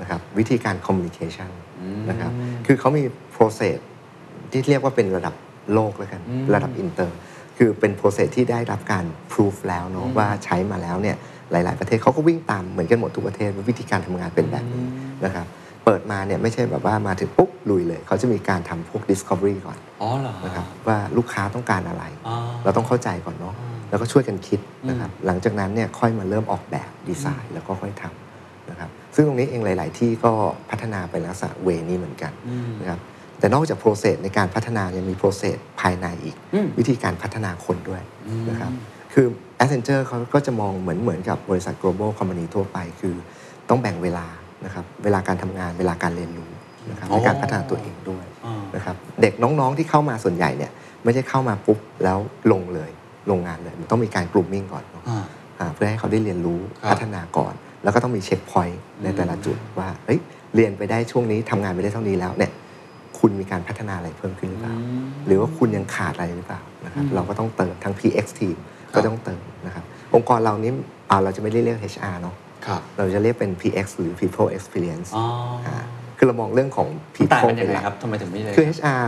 [0.00, 2.32] นะครับวิธีการ communication อืมนะครับ
[2.66, 3.02] คือเขามี
[3.36, 3.76] process
[4.50, 5.34] ที่เรียกว่าเป็นระดับ
[5.74, 7.16] โลกแล้วกันอืมระดับอินเตอร์
[7.58, 11.16] คือเป็น process ที่ได้รับการ proof แล้วเนาะอืมว่าใช้มาแล้วเนี่ย
[11.50, 14.84] หลาย ๆ ประเทศเขาก็วิ่งตามเหมือนกันหมดทุกประเทศว่าวิธีการทำงานเป็นแบบนี้
[15.24, 15.46] นะครับ
[15.86, 30.32] เปิดมาเนี่ยไม่ใช่แบบว่ามาถึงปุ๊บลุยเลย เขาจะมีการทำพวก discovery ก่อนอ๋อเหรอนะครับว่าลูกค้าต้องการอะไรอ๋อเราต้องเข้าใจก่อนเนาะอืมแล้วก็ช่วยกันคิดนะครับหลังจากนั้นเนี่ยค่อยมาเริ่มออกแบบดีไซน์แล้วก็ค่อยทำนะครับซึ่งตรงนี้เองหลาย ๆ ที่ก็
[30.70, 33.00] พัฒนาไปลักษณะเวนี้เหมือนกันอืมนะครับ
[33.38, 38.72] แต่นอกจาก process ในการพัฒนายังมี process ภายในอีกอืมวิธีการพัฒนาคนด้วยอืมนะครับ
[39.14, 39.26] คือ
[39.62, 43.14] Accenture เขาก็จะมองเหมือนเหมือนกับบริษัท global company ทั่วไป คือ
[43.68, 44.26] ต้องแบ่งเวลา
[44.64, 46.50] นะครับเวลาการทำงานเวลาการเรียนรู้
[46.90, 50.72] นะครับในการพัฒนาตัวเองด้วยอ่านะครับเด็กน้องๆที่เข้ามาส่วนใหญ่เนี่ย
[51.04, 52.18] ไม่ใช่เข้ามาปุ๊บแล้ว
[52.52, 52.90] ลงเลย
[53.30, 55.24] ลงงานเลยมันต้องมีการกลุ่มมิ่งก่อนเนอะอ่า
[55.58, 60.20] อ่าเพื่อให้เขาได้เรียนรู้ครับพัฒนาก่อน แล้วก็ต้องมีเช็คพอยต์ในแต่ละจุดว่าเฮ้ย
[60.54, 62.52] เรียนไปได้ช่วงนี้ทำงานไปได้เท่านี้แล้วเนี่ย
[63.18, 64.74] คุณมีการพัฒนาอะไรเพิ่มขึ้นหรือเปล่า
[65.26, 68.56] หรือว่าคุณยังขาดอะไรหรือเปล่านะครับอืมเราก็ต้องเติมทั้ง PX team
[68.92, 70.70] ครับก็ต้องเติมนะครับองค์กรเรานี้
[71.10, 72.45] อ่าเราจะไม่ได้เรียก HR เนาะครับ
[72.96, 75.24] เราจะเรียกเป็น PX หรือ People Experience อ๋อ
[75.66, 75.76] อ่า
[76.16, 76.88] คือเรามองเรื่องของ
[77.20, 79.02] มันต่าง people กันยังไงเป็นหลักครับทำไมถึงไม่เลยคือ HR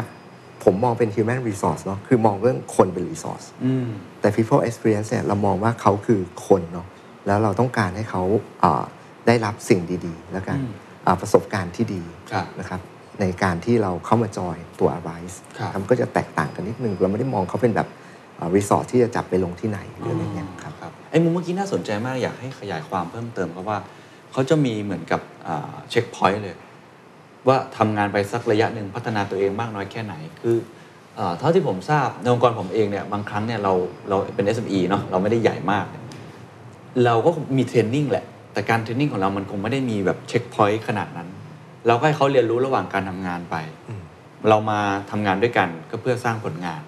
[0.64, 3.88] ผมมองเป็น human resource เนาะคือมองเรื่องคนเป็น resource อืม
[4.20, 6.86] แต่ people experience เนี่ยเรามองว่าเขาคือคนเนาะ
[7.26, 8.22] แล้วเราต้องการให้เขา
[8.62, 8.84] อ่า
[9.26, 10.70] ได้รับสิ่งดีๆ แล้วกันอืม
[11.06, 12.80] อ่าประสบการณ์ที่ดีครับนะครับ
[13.20, 17.88] ในการที่เราเข้ามาจอยตัว Arise ครับมันก็จะแตกต่างกันนิดนึงเราไม่ได้มองเขาเป็นแบบ
[18.56, 23.76] resource ที่จะจับไปลงที่ไหนหรืออะไรเงี้ยครับครับไอ้มุมเมื่อกี้น่าสนใจมากอยากให้ขยายความเพิ่มเติมเพราะว่า
[24.32, 25.20] เขาจะมีเหมือนกับ
[25.90, 26.56] checkpoint เลย
[27.48, 30.56] ว่าทำงานไปสักระยะหนึ่งพัฒนาตัวเองมากน้อยแค่ไหนคือ
[31.16, 33.72] เอ่อเท่าที่ผมทราบในองค์กรผมเองเนี่ยบางครั้งเนี่ยเรา
[34.08, 36.04] เราเป็น SME เนาะเราไม่ได้ใหญ่มากเนี่ย
[37.04, 41.28] เราก็มี training แหละ แต่การ training ของเรามันคงไม่ได้มีแบบ checkpoint ขนาดนั้น
[41.86, 43.56] เราก็ให้เขาเรียนรู้ระหว่างการทำงานไป
[44.48, 46.80] เรามาทำงานด้วยกันก็เพื่อสร้างผลงาน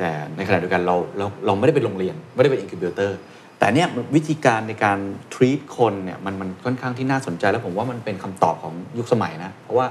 [0.00, 3.18] แต่ในขณะเดียวกันเราเราเราไม่ได้เป็นโรงเรียน ไม่ได้เป็น incubator
[3.58, 4.98] แต่เนี่ยวิธีการในการ
[5.34, 9.86] treat คนเนี่ยมันมันค่อนข้างที่น่าสนใจ แล้วผมว่ามันเป็นคำตอบของยุคสมัยนะ เพราะว่า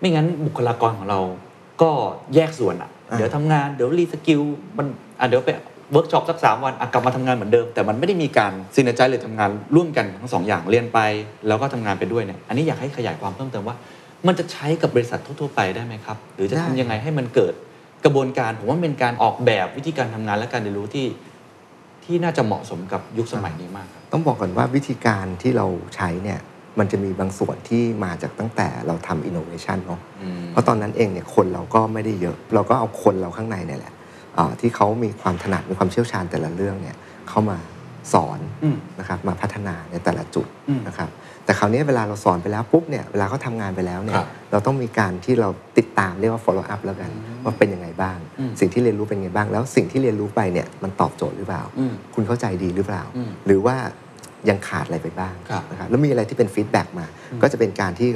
[0.00, 1.20] ไม่งั้นบุคลากรของเรา
[1.82, 1.90] ก็
[2.34, 4.40] แยกส่วนอะอ่าเดี๋ยวทำงานเดี๋ยว reskill
[4.78, 4.86] มัน
[5.20, 5.50] อะเดี๋ยวไป
[5.92, 10.98] เวิร์กช็อปสักสามวันอะกลับมาทำงานเหมือนเดิม แต่มันไม่ได้มีการ synergy เลยทำงานร่วมกันทั้งสองอย่างเรียนไป
[11.48, 13.76] แล้วก็ทำงานไปด้วยเนี่ยอันนี้อยากให้ขยายความเพิ่มเติมว่า
[14.26, 17.54] มันจะใช้กับบริษัททั่วๆไปได้ไหมครับ หรือจะทำยังไงให้มันเกิด
[18.04, 21.06] กระบวนการผมว่ามันเป็นการออกแบบวิธีการทำงานและการเรียนรู้ที่
[22.04, 26.40] ที่น่าจะเหมาะสมกับยุคสมัยนี้มากครับต้องบอกก่อนว่าวิธีการที่เราใช้เนี่ย
[26.78, 33.92] มันจะมีบางส่วนที่มาจากตั้งแต่เราทำอินโนเวชันเนาะอืมเพราะตอนนั้นเองเนี่ยคนเราก็ไม่ได้เยอะ เราก็เอาคนเราข้างในเนี่ยแหละ
[34.38, 36.96] อ่าที่เขามีความถนัดมีความเชี่ยวชาญแต่ละเรื่องเนี่ย
[37.28, 37.58] เข้ามา
[38.12, 41.10] สอนอืมนะครับมาพัฒนาในแต่ละจุดอืมนะครับ
[41.44, 47.10] แต่คราวนี้เวลาเราสอนไปแล้วปุ๊บเนี่ยเวลาเขาทำงานไปแล้วเนี่คยรับเราต้องมีการที่เราติดตามเรียกว่า follow up แล้วกัน
[47.44, 53.76] ว่าเป็นยังไงบ้างอืมสิ่งที่เรียนรู้เป็นยังไงบ้าง แล้วสิ่งที่เรียนรู้ไปเนี่ยมันตอบโจทย์หรือเปล่าอืมคุณเข้าใจดีหรือเปล่าอืมหรือว่า
[54.48, 57.06] ยังขาดอะไรไปบ้างครับนะครับแล้วมีอะไรที่เป็น feedback มา
[57.42, 58.08] ก็จะเป็นการที่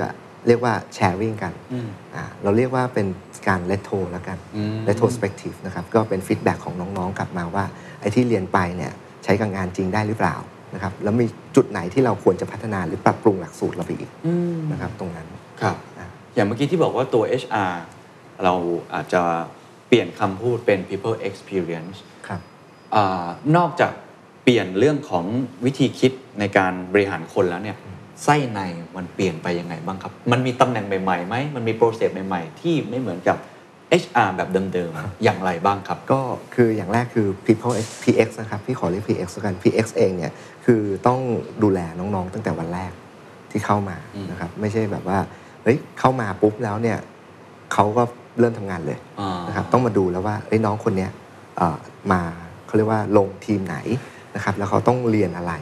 [0.47, 3.07] เรียกว่า sharing กันอืมอ่าเราเรียกว่าเป็น
[3.49, 7.65] การเล t โทแล้วกันอืมเล t โทสเปกทีฟนะครับก็เป็น feedback ของน้องๆกลับมาว่า
[8.01, 8.93] ไอ้ที่เรียนไปเนี่ย
[9.27, 10.37] ใช้กับงานจริงได้หรือเปล่า
[10.75, 15.27] นะครับแล้วมีจุดไหนที่เราควรจะพัฒนาหรือปรับปรุงหลักสูตรเราไปอีกอืมนะครับตรงนั้น
[15.61, 17.75] ครับอ่าอย่างเมื่อกี้ที่บอกว่าตัว HR
[18.45, 18.55] เรา
[18.95, 19.23] อาจจะ
[19.89, 21.97] เปลี่ยนคำพูดเป็น people experience
[22.29, 22.41] ครับ
[22.95, 23.93] อานอกจาก
[24.45, 25.25] เปลี่ยนเรื่องของ
[25.65, 27.77] วิธีคิดในการบริหารคนแล้วเนี่ย
[28.25, 28.61] ไส้ใน
[28.97, 33.37] มันเปลี่ยนไปยังไงบ้างครับ มันมีตำแหน่งใหม่ๆไหมมันมีโปรเซสใหม่ ๆ ที่ไม่เหมือนกับ
[34.03, 36.21] HR แบบเดิมๆ อย่างไรบ้างครับ ก็
[36.55, 40.33] คืออย่างแรกคือ people PX นะครับ พี่ขอเรียก PX แล้วกัน PX เองเนี่ย
[40.65, 41.21] คือต้อง
[41.63, 42.93] ดูแลน้องๆ ตั้งแต่วันแรก
[43.51, 45.19] ที่เข้ามาอืมนะครับ ไม่ใช่แบบว่า
[45.63, 46.99] เฮ้ยเข้ามาปุ๊บแล้วเนี่ย
[47.73, 48.03] เขาก็
[48.39, 51.11] เริ่มทำงานเลยอ่านะครับต้องมาดูแล้วว่าเอ้ยน้องคนเนี้ย
[51.57, 51.79] เอ่อ
[52.13, 52.21] มา
[52.67, 53.77] เขาเรียกว่าลงทีมไหน
[54.35, 55.53] นะครับแล้วเขาต้องเรียนอะไร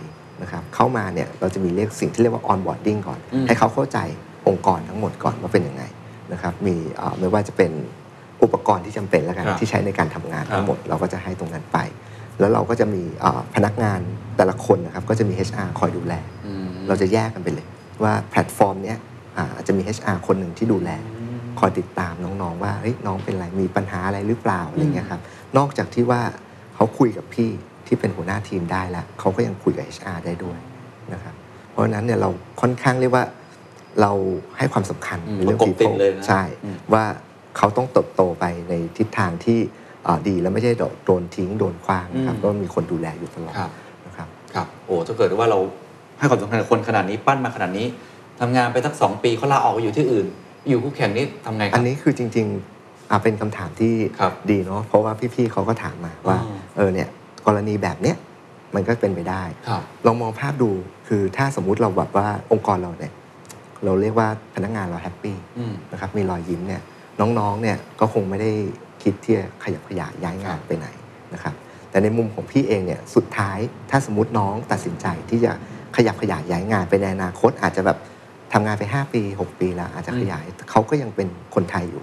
[0.42, 3.98] นะครับเข้ามาเนี่ยเราจะมีเรียกสิ่งที่เรียกว่า onboarding ก่อนอืมให้เขาเข้าใจ
[4.48, 5.84] องค์กรทั้งหมดก่อนว่าเป็นยังไง
[6.32, 7.72] นะครับมีเอ่อไม่ว่าจะเป็น
[8.44, 11.78] อุปกรณ์ที่จำเป็นแล้วกันครับที่ใช้ในการทำงานครับทั้งหมดเราก็จะให้ตรงนั้นไป
[12.40, 14.00] แล้วเราก็จะมีเอ่อพนักงาน
[14.36, 16.14] แต่ละคนนะครับก็จะมี HR คอยดูแล
[16.46, 17.66] อืมเราจะแยกกันไปเลย
[18.02, 18.98] ว่าแพลตฟอร์มเนี้ย
[19.36, 20.90] อ่าอาจจะมี HR คนหนึ่งที่ดูแล
[21.60, 25.20] คอยติดตามน้องๆ ว่าเฮ้ยน้องเป็นอะไรมีปัญหาอะไรหรือเปล่าอะไรเงี้ยครับ
[25.58, 26.22] นอกจากที่ว่า
[26.74, 27.50] เขาคุยกับพี่
[27.86, 30.58] ที่เป็นหัวหน้าทีมได้แล้วเขาก็ยังคุยกับ HR ได้ด้วย
[31.12, 31.34] นะครับ
[31.70, 32.30] เพราะฉะนั้นเนี่ยเรา
[32.60, 33.24] ค่อนข้างเรียกว่า
[34.00, 34.12] เรา
[34.58, 37.04] ให้ความสำคัญอืมในเรื่องประกบติด people เลยนะใช่อืมว่า
[37.56, 39.58] เขาต้องเติบโตไปในทิศทางที่
[40.06, 40.72] อ่าดีแล้วไม่ใช่
[41.06, 43.70] โดนทิ้งโดนคว้างนะครับก็มีคนดูแลอยู่ตลอดครับ
[44.06, 45.58] นะครับครับโอ้ถ้าเกิดว่าเรา
[46.18, 47.86] ให้ความสำคัญกับคนขนาดนี้ปั้นมาขนาดนี้
[48.40, 50.26] ทำงานไปสักสองปีเขาลาออกไปอยู่ที่อื่น
[50.68, 57.08] อยู่คู่แข่งนี่ทำไงคอัรันบนี้คือจริงๆอะเป็นคำถามที่ครับดีเนาะเพราะว่าพี่ๆเขาก็ถามมาว่าอ๋อเออเนี่ย
[57.46, 58.16] กรณีแบบเนี้ย
[58.74, 60.70] มันก็เป็นไปได้ครับลองมองภาพดู
[61.08, 63.12] คือถ้าสมมุติเราแบบว่าองค์กรเราเนี่ย
[63.84, 66.82] เราเรียกว่าพนักงานเราแฮปปี้อืมนะครับมีรอยยิ้มเนี่ย
[67.20, 68.52] น้องๆเนี่ยก็คงไม่ได้
[69.02, 70.86] คิดที่จะขยับขยายย้ายงานไปไหน
[71.34, 71.54] นะครับ
[71.90, 73.58] แต่ในมุมของพี่เองเนี่ยสุดท้าย
[73.90, 75.52] ถ้าสมมติน้องตัดสินใจที่จะ
[75.96, 77.98] ขยับขยายย้ายงานไปในอนาคต อาจจะแบบ
[78.52, 82.02] ทำงานไป 5 ปี 6 ปีแล้วอาจจะขยายเขาก็ยังเป็นคนไทยอยู่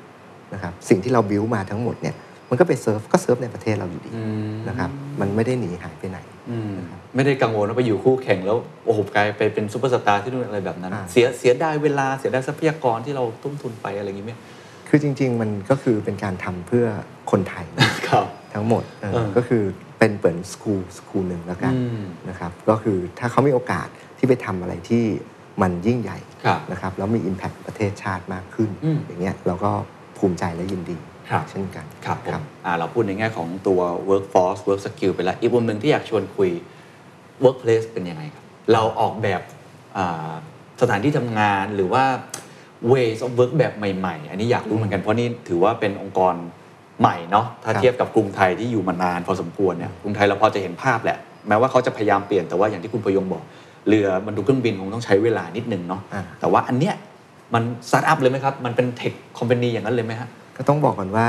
[0.54, 2.16] นะครับสิ่งที่เราบิวมาทั้งหมดเนี่ย
[2.50, 4.90] มันก็ไปเซิร์ฟก็เซิร์ฟในประเทศเราอยู่ดีอืมนะครับ
[5.22, 6.20] มันไม่ได้หนีหายไปไหน
[6.50, 6.74] อืม
[7.16, 14.34] ไม่ได้กังวลว่าไปอยู่คู่แข่งแล้วโอ้โหกลายไปเป็นซูเปอร์สตาร์ที่นู่นอะไรแบบนั้นอ่าเสียเสียดายเวลาเสียดายทรัพยากรที่เราทุ่มทุนไปอะไรอย่างงี้ไหม
[14.94, 16.86] คือจริง ๆ มันก็คือเป็นการทำเพื่อ
[17.32, 17.66] คนไทย
[18.10, 19.64] ครับทั้งหมดเออเออก็คือ
[20.00, 25.04] เป็นเปิดสคูลสคูลหนึ่งแล้วกันอืมนะครับก็คือถ้าเขามีโอกาสที่ไปทำอะไรที่
[25.62, 29.72] มันยิ่งใหญ่ครับนะครับแล้วมี Impact ประเทศชาติมากขึ้นอืมอย่างเงี้ยเราก็
[30.18, 30.98] ภูมิใจและยินดี
[31.30, 36.50] ครับเช่นกันครับผมอ่าเราพูดในแง่ของตัว workforce work skill ไปแล้ว อีกมุมหนึ่งที่อยากชวนคุย
[37.44, 39.42] workplace เป็นยังไงครับ เราออกแบบ
[39.98, 40.34] อ่า
[40.82, 42.04] สถานที่ทำงานหรือว่า
[42.92, 46.36] ways of work แบบใหม่ๆ อันนี้อยากรู้เหมือนกันเพราะนี่ถือว่าเป็นองค์กร
[47.02, 51.18] ใหม่เนาะถ้าครับเทียบกับกรุงไทยที่อยู่มานานพอสมควรเนี่ยกรุงไทยเราพอจะเห็นภาพแหละ
[51.48, 53.44] แม้ว่าเขาจะพยายามเปลี่ยนแต่ว่าอย่างที่คุณพยงบอก
[53.88, 56.96] เรือบรรทุกเครื่องบินคงต้องใช้เวลานิดนึงเนาะอ่าแต่ว่าอันเนี้ย
[57.54, 61.28] มันสตาร์ทอัพเลยไหมครับ มันเป็นเทคคอมพานีอย่างนั้นเลยไหมฮะก็ต้องบอกก่อนว่า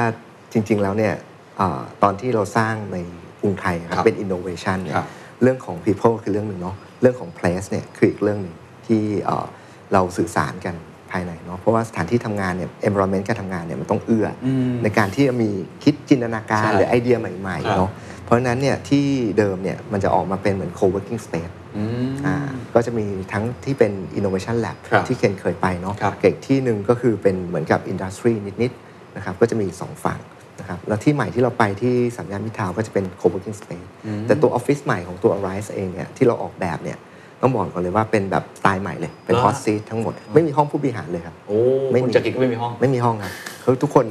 [0.52, 1.14] จริง ๆ แล้วเนี่ย
[1.60, 2.98] อาตอนที่เราสร้างใน
[3.40, 5.06] กรุงไทยคครัรับบเป็น innovation เนี่ยครับ
[5.42, 8.54] เรื่องของ people คือเรื่องหนึ่งเนาะเรื่องของ place เนี่ยคืออีกเรื่องหนึ่ง
[8.86, 9.46] ที่เอ่อ
[9.92, 10.74] เราสื่อสารกัน
[11.12, 15.50] ภายในเนาะเพราะว่าสถานที่ทำงานเนี่ย environment การทำงานเนี่ยมันต้องเอื้ออมในการที่จะมี
[15.84, 17.90] คิดจินตนาการใช่หรือไอเดียใหม่ครับๆเนาะ
[18.24, 19.04] เพราะฉะนั้นเนี่ยที่
[19.38, 22.36] เดิมเนี่ยมันจะออกมาเป็นเหมือน co-working space อืมอ่า
[22.74, 30.20] ก็จะมีทั้งที่เป็น innovation lab ครับที่เคนเคยไปเนาะครับกับอีกที่หนึ่งก็คือเป็นเหมือนกับ industry นิดๆนะครับก็จะมีสองฝั่ง
[30.60, 33.88] นะครับแล้วที่ใหม่ที่เราไปที่สามย่านมิตรทาวน์ก็จะเป็น co-working space
[34.26, 36.98] แต่ตัวออฟฟิศใหม่ของตัว Arise เองเนี่ยที่เราออกแบบเนี่ย
[37.42, 41.58] ต้องบอกก่อนเลยว่าเป็นแบบสไตล์ใหม่เลย เป็นเหรอ hot seat ทั้งหมด ไม่มีห้องผู้บริหารเลยครับ โอ้
[41.92, 44.06] ไม่มีคุณจักริดก็ไม่มีห้อง ไม่มีห้องครับคือทุกคน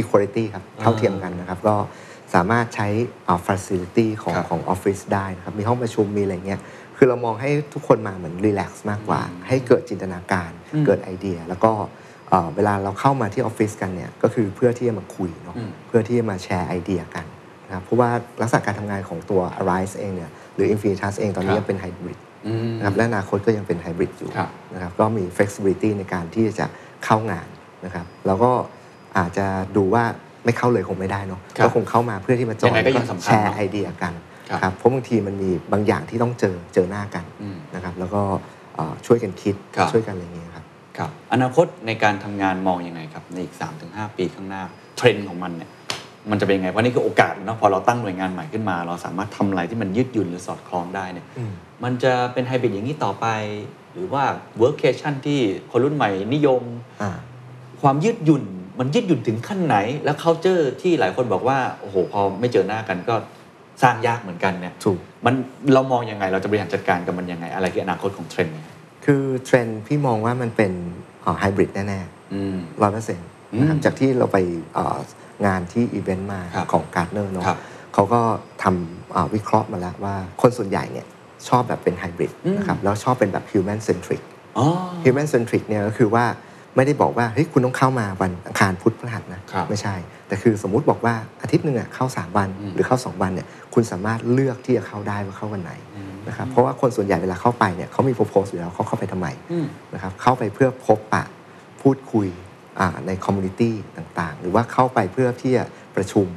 [0.00, 1.76] equality ครับ เท่าเทียมกันนะครับ ก็
[2.34, 2.88] สามารถใช้
[3.28, 6.60] อ่า facility ของครับของออฟฟิศได้นะครับ มีห้องประชุมมีอะไรเงี้ย
[6.96, 10.50] คือเรามองให้ทุกคนมาเหมือน relax มากกว่า ให้เกิดจินตนาการ
[10.86, 11.72] เกิดไอเดีย แล้วก็
[12.28, 17.24] เอ่อเวลาเราเข้ามาที่ออฟฟิศกันเนี่ย ก็คือเพื่อที่จะมาคุยเนาะอืมเพื่อที่จะมาแชร์ไอเดียกัน
[17.66, 22.29] นะครับ เพราะว่าลักษณะการทำงานของตัว Arise เองเนี่ย หรือ Infinitas เองตอนนี้ครับยังเป็นไฮบริดอืม
[22.78, 26.66] นะครับและอนาคตก็ยังเป็นไฮบริดอยู่ครับนะครับก็มี flexibility ในการที่จะ
[27.04, 27.46] เข้างาน
[27.84, 28.50] นะครับแล้วก็
[29.18, 30.04] อาจจะดูว่า
[30.44, 34.12] ไม่เข้าเลยคงไม่ได้เนาะครับก็คงเข้ามาเพื่อที่มาจอยังไงก็ยังสำคัญแชร์เนอะไอเดียกัน
[34.50, 38.22] ครับครับเพราะบางทีมันมีบางอย่างที่ต้องเจอเจอหน้ากันอืมนะครับแล้วก็
[38.74, 40.64] เอ่อช่วยกันคิดครับช่วยกันอะไรอย่างเงี้ยครับ
[40.98, 43.54] ครับอนาคตในการทำงานมองยังไงครับในอีก
[43.86, 44.62] 3-5 ปีข้างหน้า
[44.96, 45.70] เทรนด์ของมันเนี่ย
[46.30, 51.52] มันจะเป็นยังไง เพราะนี่คือโอกาสเนาะพอเราตั้งหน่วยงานใหม่ขึ้นมา เราสามารถทำอะไรที่มันยืดหยุ่นหรือสอดคล้องได้เนี่ยอืม
[51.84, 53.26] มันจะเป็นไฮบริดอย่างนี้ต่อไป
[53.92, 54.24] หรือว่า
[54.62, 56.62] workcation ที่คนรุ่นใหม่นิยม
[57.02, 57.10] อ่า
[57.82, 58.44] ความยืดหยุ่น
[58.78, 63.14] มันยืดหยุ่นถึงขั้นไหน แล้ว culture ที่หลายคนบอกว่าโอ้โหพอไม่เจอหน้ากันก็
[63.82, 65.34] สร้างยากเหมือนกันเนี่ยถูกมัน
[65.74, 68.66] เรามองยังไงเราจะบริหารจัดการกับมันยังไง อะไรคืออนาคตของเทรนด์เนี่ย
[69.04, 70.72] คือเทรนด์พี่มองว่ามันเป็น
[71.38, 72.00] ไฮบริดแน่
[72.34, 73.26] อืมๆร้อยเปอร์เซ็นต์
[73.58, 74.38] นะครับอืมจากที่เราไป
[74.74, 74.98] เอ่อ
[75.46, 77.58] งานที่อีเวนต์มาครับของ Gartner เนาะครับ
[77.94, 78.20] เขาก็
[78.62, 81.06] ทำอ่าวิเคราะห์มาแล้วว่าคนส่วนใหญ่เนี่ย
[81.48, 84.22] ชอบแบบเป็นไฮบริดอืมนะครับแล้วชอบเป็นแบบ human centric
[84.58, 84.66] อ๋อ
[85.04, 86.24] human centric เนี่ยก็คือว่า
[86.76, 89.94] ไม่ได้บอกว่าเฮ้ยคุณต้องเข้ามาวันอังคารพุธพฤหัสนะครับไม่ใช่
[90.28, 95.72] แต่คือสมมุติบอกว่าอาทิตย์หนึ่งอะเข้า 3 วันอืมหรือเข้า 2 วันเนี่ยคุณสามารถเลือกที่จะเข้าได้ว่าเข้าวันไหน
[96.28, 101.24] นะครับเพราะว่าคนส่วนใหญ่เวลาเข้าไปเนี่ยเขามี purpose อยู่แล้วเขาเข้าไปทำไมอืมนะครับเข้าไปเพื่อพบปะ
[101.82, 102.49] พูดคุยอ่า
[103.06, 105.64] ใน community ต่างๆ หรือว่าเข้าไปเพื่อที่จะ
[105.96, 106.28] ประชุม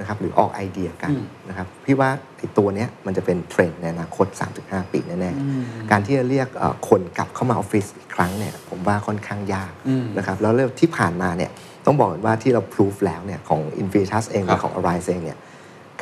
[0.00, 4.26] นะครับหรือออกไอเดียกันอืมนะครับพี่ว่าไอ้ตัวเนี้ยมันจะเป็นเทรนด์ในอนาคต
[4.60, 11.50] 3-5 ปีแน่ๆ การที่จะเรียกเอ่อคนกลับเข้ามาออฟฟิศอีกครั้งเนี่ยผมว่าค่อนข้างยากอืมนะครับแล้วเรื่องที่ผ่านมาเนี่ย
[11.86, 15.38] ต้องบอกก่อนว่าที่เราพิสูจน์แล้วเนี่ยของ Infinitas เองครับและของ Arise เองเนี่ย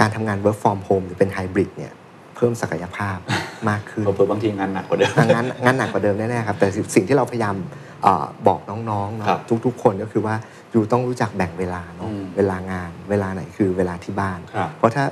[0.00, 1.92] การทำงาน work from home หรือเป็นไฮบริดเนี่ย
[2.36, 3.18] เพิ่มศักยภาพ
[3.68, 7.87] มากขึ้นเผื่อๆบางทีงานหนักกว่าเดิมอะงั้นงั้นหนักกว่าเดิมแน่ๆครับแต่สิ่งที่เราพยายามเออ
[8.46, 10.34] บอกน้องๆเนอะครับทุกๆ คนก็คือว่า
[10.72, 15.04] อยู่ต้องรู้จักแบ่งเวลาเนาะอืมเวลางานเวลาไหนคือเวลาที่บ้านครับเพราะถ้า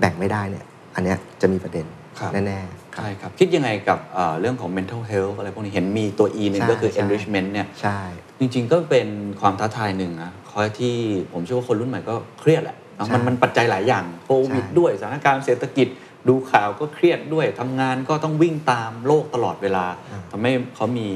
[0.00, 0.64] แบ่งไม่ได้เนี่ย
[0.94, 1.86] อันเนี้ยจะมีประเด็น
[2.18, 8.00] ครับแน่ๆครับใช่ครับ คิดยังไงกับเอ่อเรื่องของ mental health อะไรพวกนี้เห็นมีตัว E หนึงใช่ก็คือใช่ enrichment เนี่ยใช่
[8.38, 9.08] จริงๆก็เป็น
[9.40, 10.94] ความท้าทายหนึ่งนะคอยที่
[11.32, 15.88] ผมเชื่อว่าคนรุ่นใหม่ก็เครียดแหละเนอะมันมันปัจจัยหลายอย่างโควิดใช่ด้วยสถานการณ์เศรษฐกิจ
[16.28, 19.86] ดูข่าวก็เครียดด้วยทำงานก็ต้องวิ่งตามโลกตลอดเวลา
[20.30, 21.08] ทำให้เขามี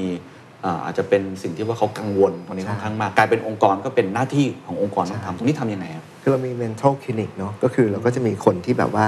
[0.65, 9.05] อ่าอาจจะเป็นสิ่งที่ว่าเขากังวลตรงนี้ค่อนข้างมากกลายเป็นองค์กรก็เป็นหน้าที่ขององค์กรต้องทำตรงนี้ทำยังไงครับคือเรามี mental clinic เนาะก็คือเราก็จะมีคนที่แบบว่า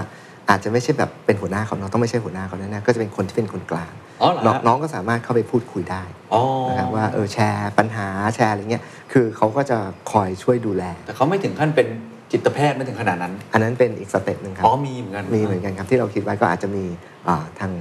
[0.49, 9.77] อาจจะไม่ใช่แบบเป็นหัวหน้าเขาเนาะต้องไม่ใช่หัวหน้าเขาแน่ๆก็จะเป็นคนที่เป็นคนกลางอ๋อเหรอฮะน้องน้องก็สามารถเข้าไปพูดคุยได้อ๋อนะครับว่าเออแชร์ปัญหาแชร์อะไรเงี้ยคือเขาก็จะ
[10.11, 11.87] คอยช่วยดูแล แต่เขาไม่ถึงขั้นเป็น
[12.31, 16.85] จิตแพทย์ไม่ถึงขนาดนั้น อันนั้นเป็นอีกสเต็ปหนึ่งครัอ๋อมีเหมือนกันมีเหมือนกันครับที่เราคิดไว้ก็อาจจะมี
[17.27, 17.71] อ่าทาง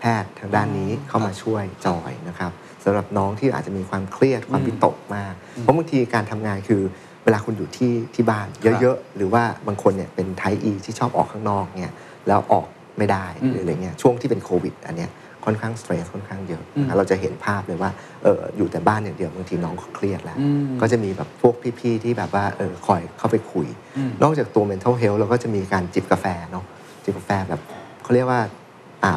[0.00, 2.52] แพทย์ทางด้านนี้เข้ามาช่วยจอยนะครับ
[2.86, 6.82] สำหรับน้องที่อาจจะมีความเครียดความวิตกมาก เพราะบางทีการทำงานคือ
[7.24, 8.46] เวลาคุณอยู่ที่ที่บ้าน
[8.80, 11.92] เยอะๆ หรือว่าบางคนเนี่ยเป็นไทอีที่ชอบออกข้างนอกเนี่ย
[12.28, 12.66] แล้วออก
[12.98, 15.10] ไม่ได้อืมหรืออะไรเงี้ยช่วงที่เป็นโควิดอันเนี้ย
[15.44, 17.90] ค่อนข้างสเตรสค่อนข้างเยอะอืมเราจะเห็นภาพเลยว่า
[18.22, 26.64] เอออยู่แต่บ้านอย่างเดียวบางทีน้องก็เครียดแล้วอืมก็จะมีแบบพวกพี่ๆที่แบบว่าเออคอยเข้าไปคุยอืมนอกจากตัว mental health เราก็จะมีการจิบกาแฟเนาะ
[27.04, 27.60] จิบกาแฟแบบ
[28.02, 28.48] เขาเรียกว่าอ่า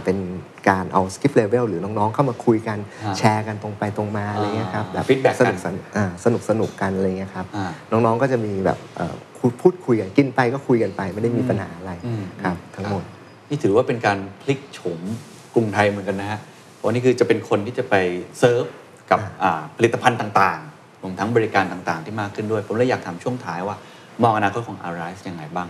[0.05, 0.17] เป็น
[0.69, 13.03] การเอา skip level หรือน้องๆ เข้ามาคุยกันอ่าแชร์กันตรงไปตรงมาอะไรเงี้ยครับแบบ feedback สกันุนกสนุกอ่าสนุกสนุกกันอะไรเงี้ยครับอ่าน้องๆก็จะมีแบบเอ่อพูดพูดคุยกันกินไปก็คุยกันไปไม่ได้มีปัญหาอะไรอืมครับทั้งหมด
[13.49, 15.01] นี่ถือว่าเป็นการพลิกโฉม
[15.53, 16.39] กรุงไทยเหมือนกันนะฮะ
[16.75, 17.95] เพราะนี่คือจะเป็นคนที่จะไป
[18.39, 18.63] เซิร์ฟ
[19.11, 23.75] กับอ่าผลิตภัณฑ์ต่างๆรวมทั้งบริการต่างๆ ที่มากขึ้นด้วย ผมเลยอยากถามช่วงท้ายว่า
[24.23, 25.67] มองอนาคตของ Arise ยังไงบ้าง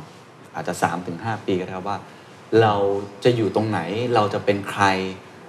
[0.55, 0.73] อาจจะ
[1.09, 1.97] 3-5 ปีก็ได้ครับว่า
[2.61, 2.75] เรา
[3.23, 3.79] จะอยู่ตรงไหน
[4.15, 4.83] เราจะเป็นใคร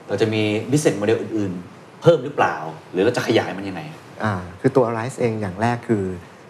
[0.09, 2.57] เราจะมี business model อื่น ๆ เพิ่มหรือเปล่า
[2.91, 3.81] หรือเราจะขยายมันยังไง
[4.23, 6.05] อ่าคือตัว Arise เองอย่างแรกคือ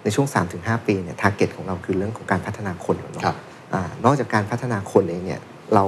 [0.05, 3.37] ในช่วง 3-5 ปีเนี่ย target ของเราคือเรื่องของการพัฒนาคนก่อนเนาะครับ
[3.75, 5.41] อ่านอกจากการพัฒนาคนเองเนี่ย
[5.75, 5.85] เรา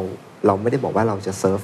[0.46, 1.60] เราไม่ได้บอกว่าเราจะเซิร์ฟ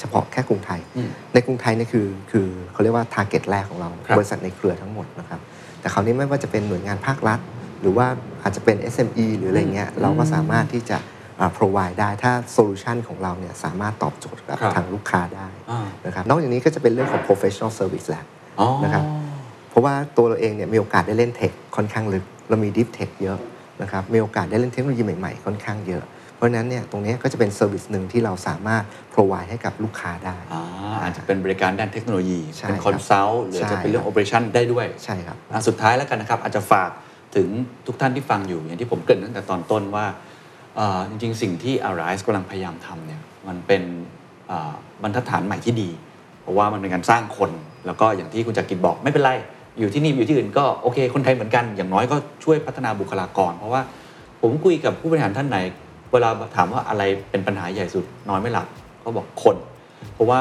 [0.00, 5.40] เฉพาะแค่กรุงไทยอืมในกรุงไทยเนี่ยคือคือเขาเรียกว่า target แรกของเราครับบริษัทในเครือทั้งหมดนะครับ
[5.80, 7.40] แต่คราวนี้ไม่ว่าจะเป็นหน่วยงานภาครัฐ
[7.80, 8.06] หรือว่า
[8.42, 11.04] อาจจะเป็น SME หรืออะไรเงี้ยเราก็สามารถที่จะอ่า
[11.58, 18.24] provide ได้ถ้า solution ของเราเนี่ยสามารถตอบโจทย์กับครับทางลูกค้าได้อ่านะครับนอกจากนี้ก็จะเป็นเรื่องของ professional service แหละ
[18.60, 19.04] อ๋อนะครับ
[19.70, 23.38] เพราะว่าตัวเราเองเนี่ยมีโอกาสได้เล่น tech ค่อนข้างลึก เรามี deep tech เยอะ
[23.82, 26.04] นะครับมีโอกาสได้เล่นเทคโนโลยีใหม่ๆ ค่อนข้างเยอะ
[26.36, 30.62] เพราะฉะนั้นเนี่ยตรงนี้ก็จะเป็น service หนึ่งที่เราสามารถ provide ให้กับลูกค้าได้อ่า
[31.02, 36.90] อาจจะเป็นบริการด้านเทคโนโลยีใช่เป็นครับ consult หรือใช่จะเป็นเรื่องครัโอบ operation ได้ด้วยใช่ครับอะสุดท้ายแล้วกันนะครับอาจจะฝาก
[37.36, 37.48] ถึง
[37.86, 40.29] ทุกท่านที่ฟังอยู่อย่างที่ผมเกริ่นตั้งแต่ตอนต้นว่าเอ่อ
[41.10, 43.82] จริงๆ สิ่งที่ Arise กำลังพยายามทำเนี่ยมันเป็น
[45.02, 45.90] บรรทัดฐานใหม่ที่ดี
[46.42, 47.50] เพราะว่ามันเป็นการสร้างคน
[47.86, 49.30] แล้วก็อย่างที่คุณจักริดบอกไม่เป็นไร
[49.78, 53.82] อยู่ที่นี่อยู่ที่อื่นก็โอเค คนไทยเหมือนกัน อย่างน้อยก็ช่วยพัฒนาบุคลากร เพราะว่า
[54.40, 55.58] ผมคุยกับผู้บริหารท่านไหน
[56.12, 58.66] เวลาถามว่าอะไรเป็นปัญหาใหญ่สุดนอนไม่หลับ
[59.00, 59.56] เขาบอกคน
[60.14, 60.38] เพราะว่า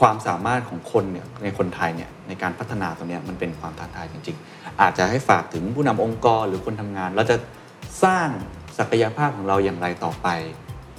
[0.00, 7.36] ความสามารถของคนเนี่ยในคนไทยเนี่ยในการพัฒนาตรงนี้มันเป็นความท้าทายจริง ๆ อาจจะให้ฝากถึงผู้นำองค์กรหรือคนทำงานเราจะ
[8.04, 8.28] สร้าง
[8.78, 10.28] ศักยภาพของเราอย่างไรต่อไป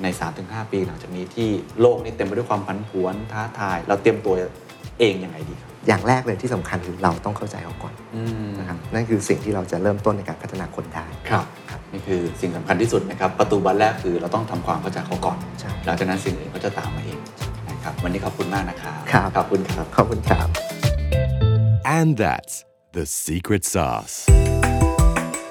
[0.03, 0.07] ใน
[0.39, 1.49] 3-5 ปีหลังจากนี้ที่
[1.81, 4.33] โลกนี่เต็มไปด้วยความผันผวนท้าทาย เราเตรียมตัว
[4.99, 11.45] เองยังไงดีครับ อย่างแรกเลยที่สำคัญคือเราต้องเข้าใจเขาก่อนอืมนะครับนั่นคือสิ่งที่เราจะเริ่มต้นในการพัฒนาคนได้ครับ
[11.93, 17.19] นี่คือสิ่งสำคัญที่สุดนะครับ ประตูบานแรกคือเราต้องทำความเข้าใจเขาก่อนใช่หลังจากนั้นสิ่งอื่นก็จะตามมาเอง
[17.69, 20.47] นะครับวันนี้ขอบคุณมากนะครับครับขอบคุณครับขอบคุณครับ
[21.97, 22.65] And that's
[22.97, 24.15] the secret sauce.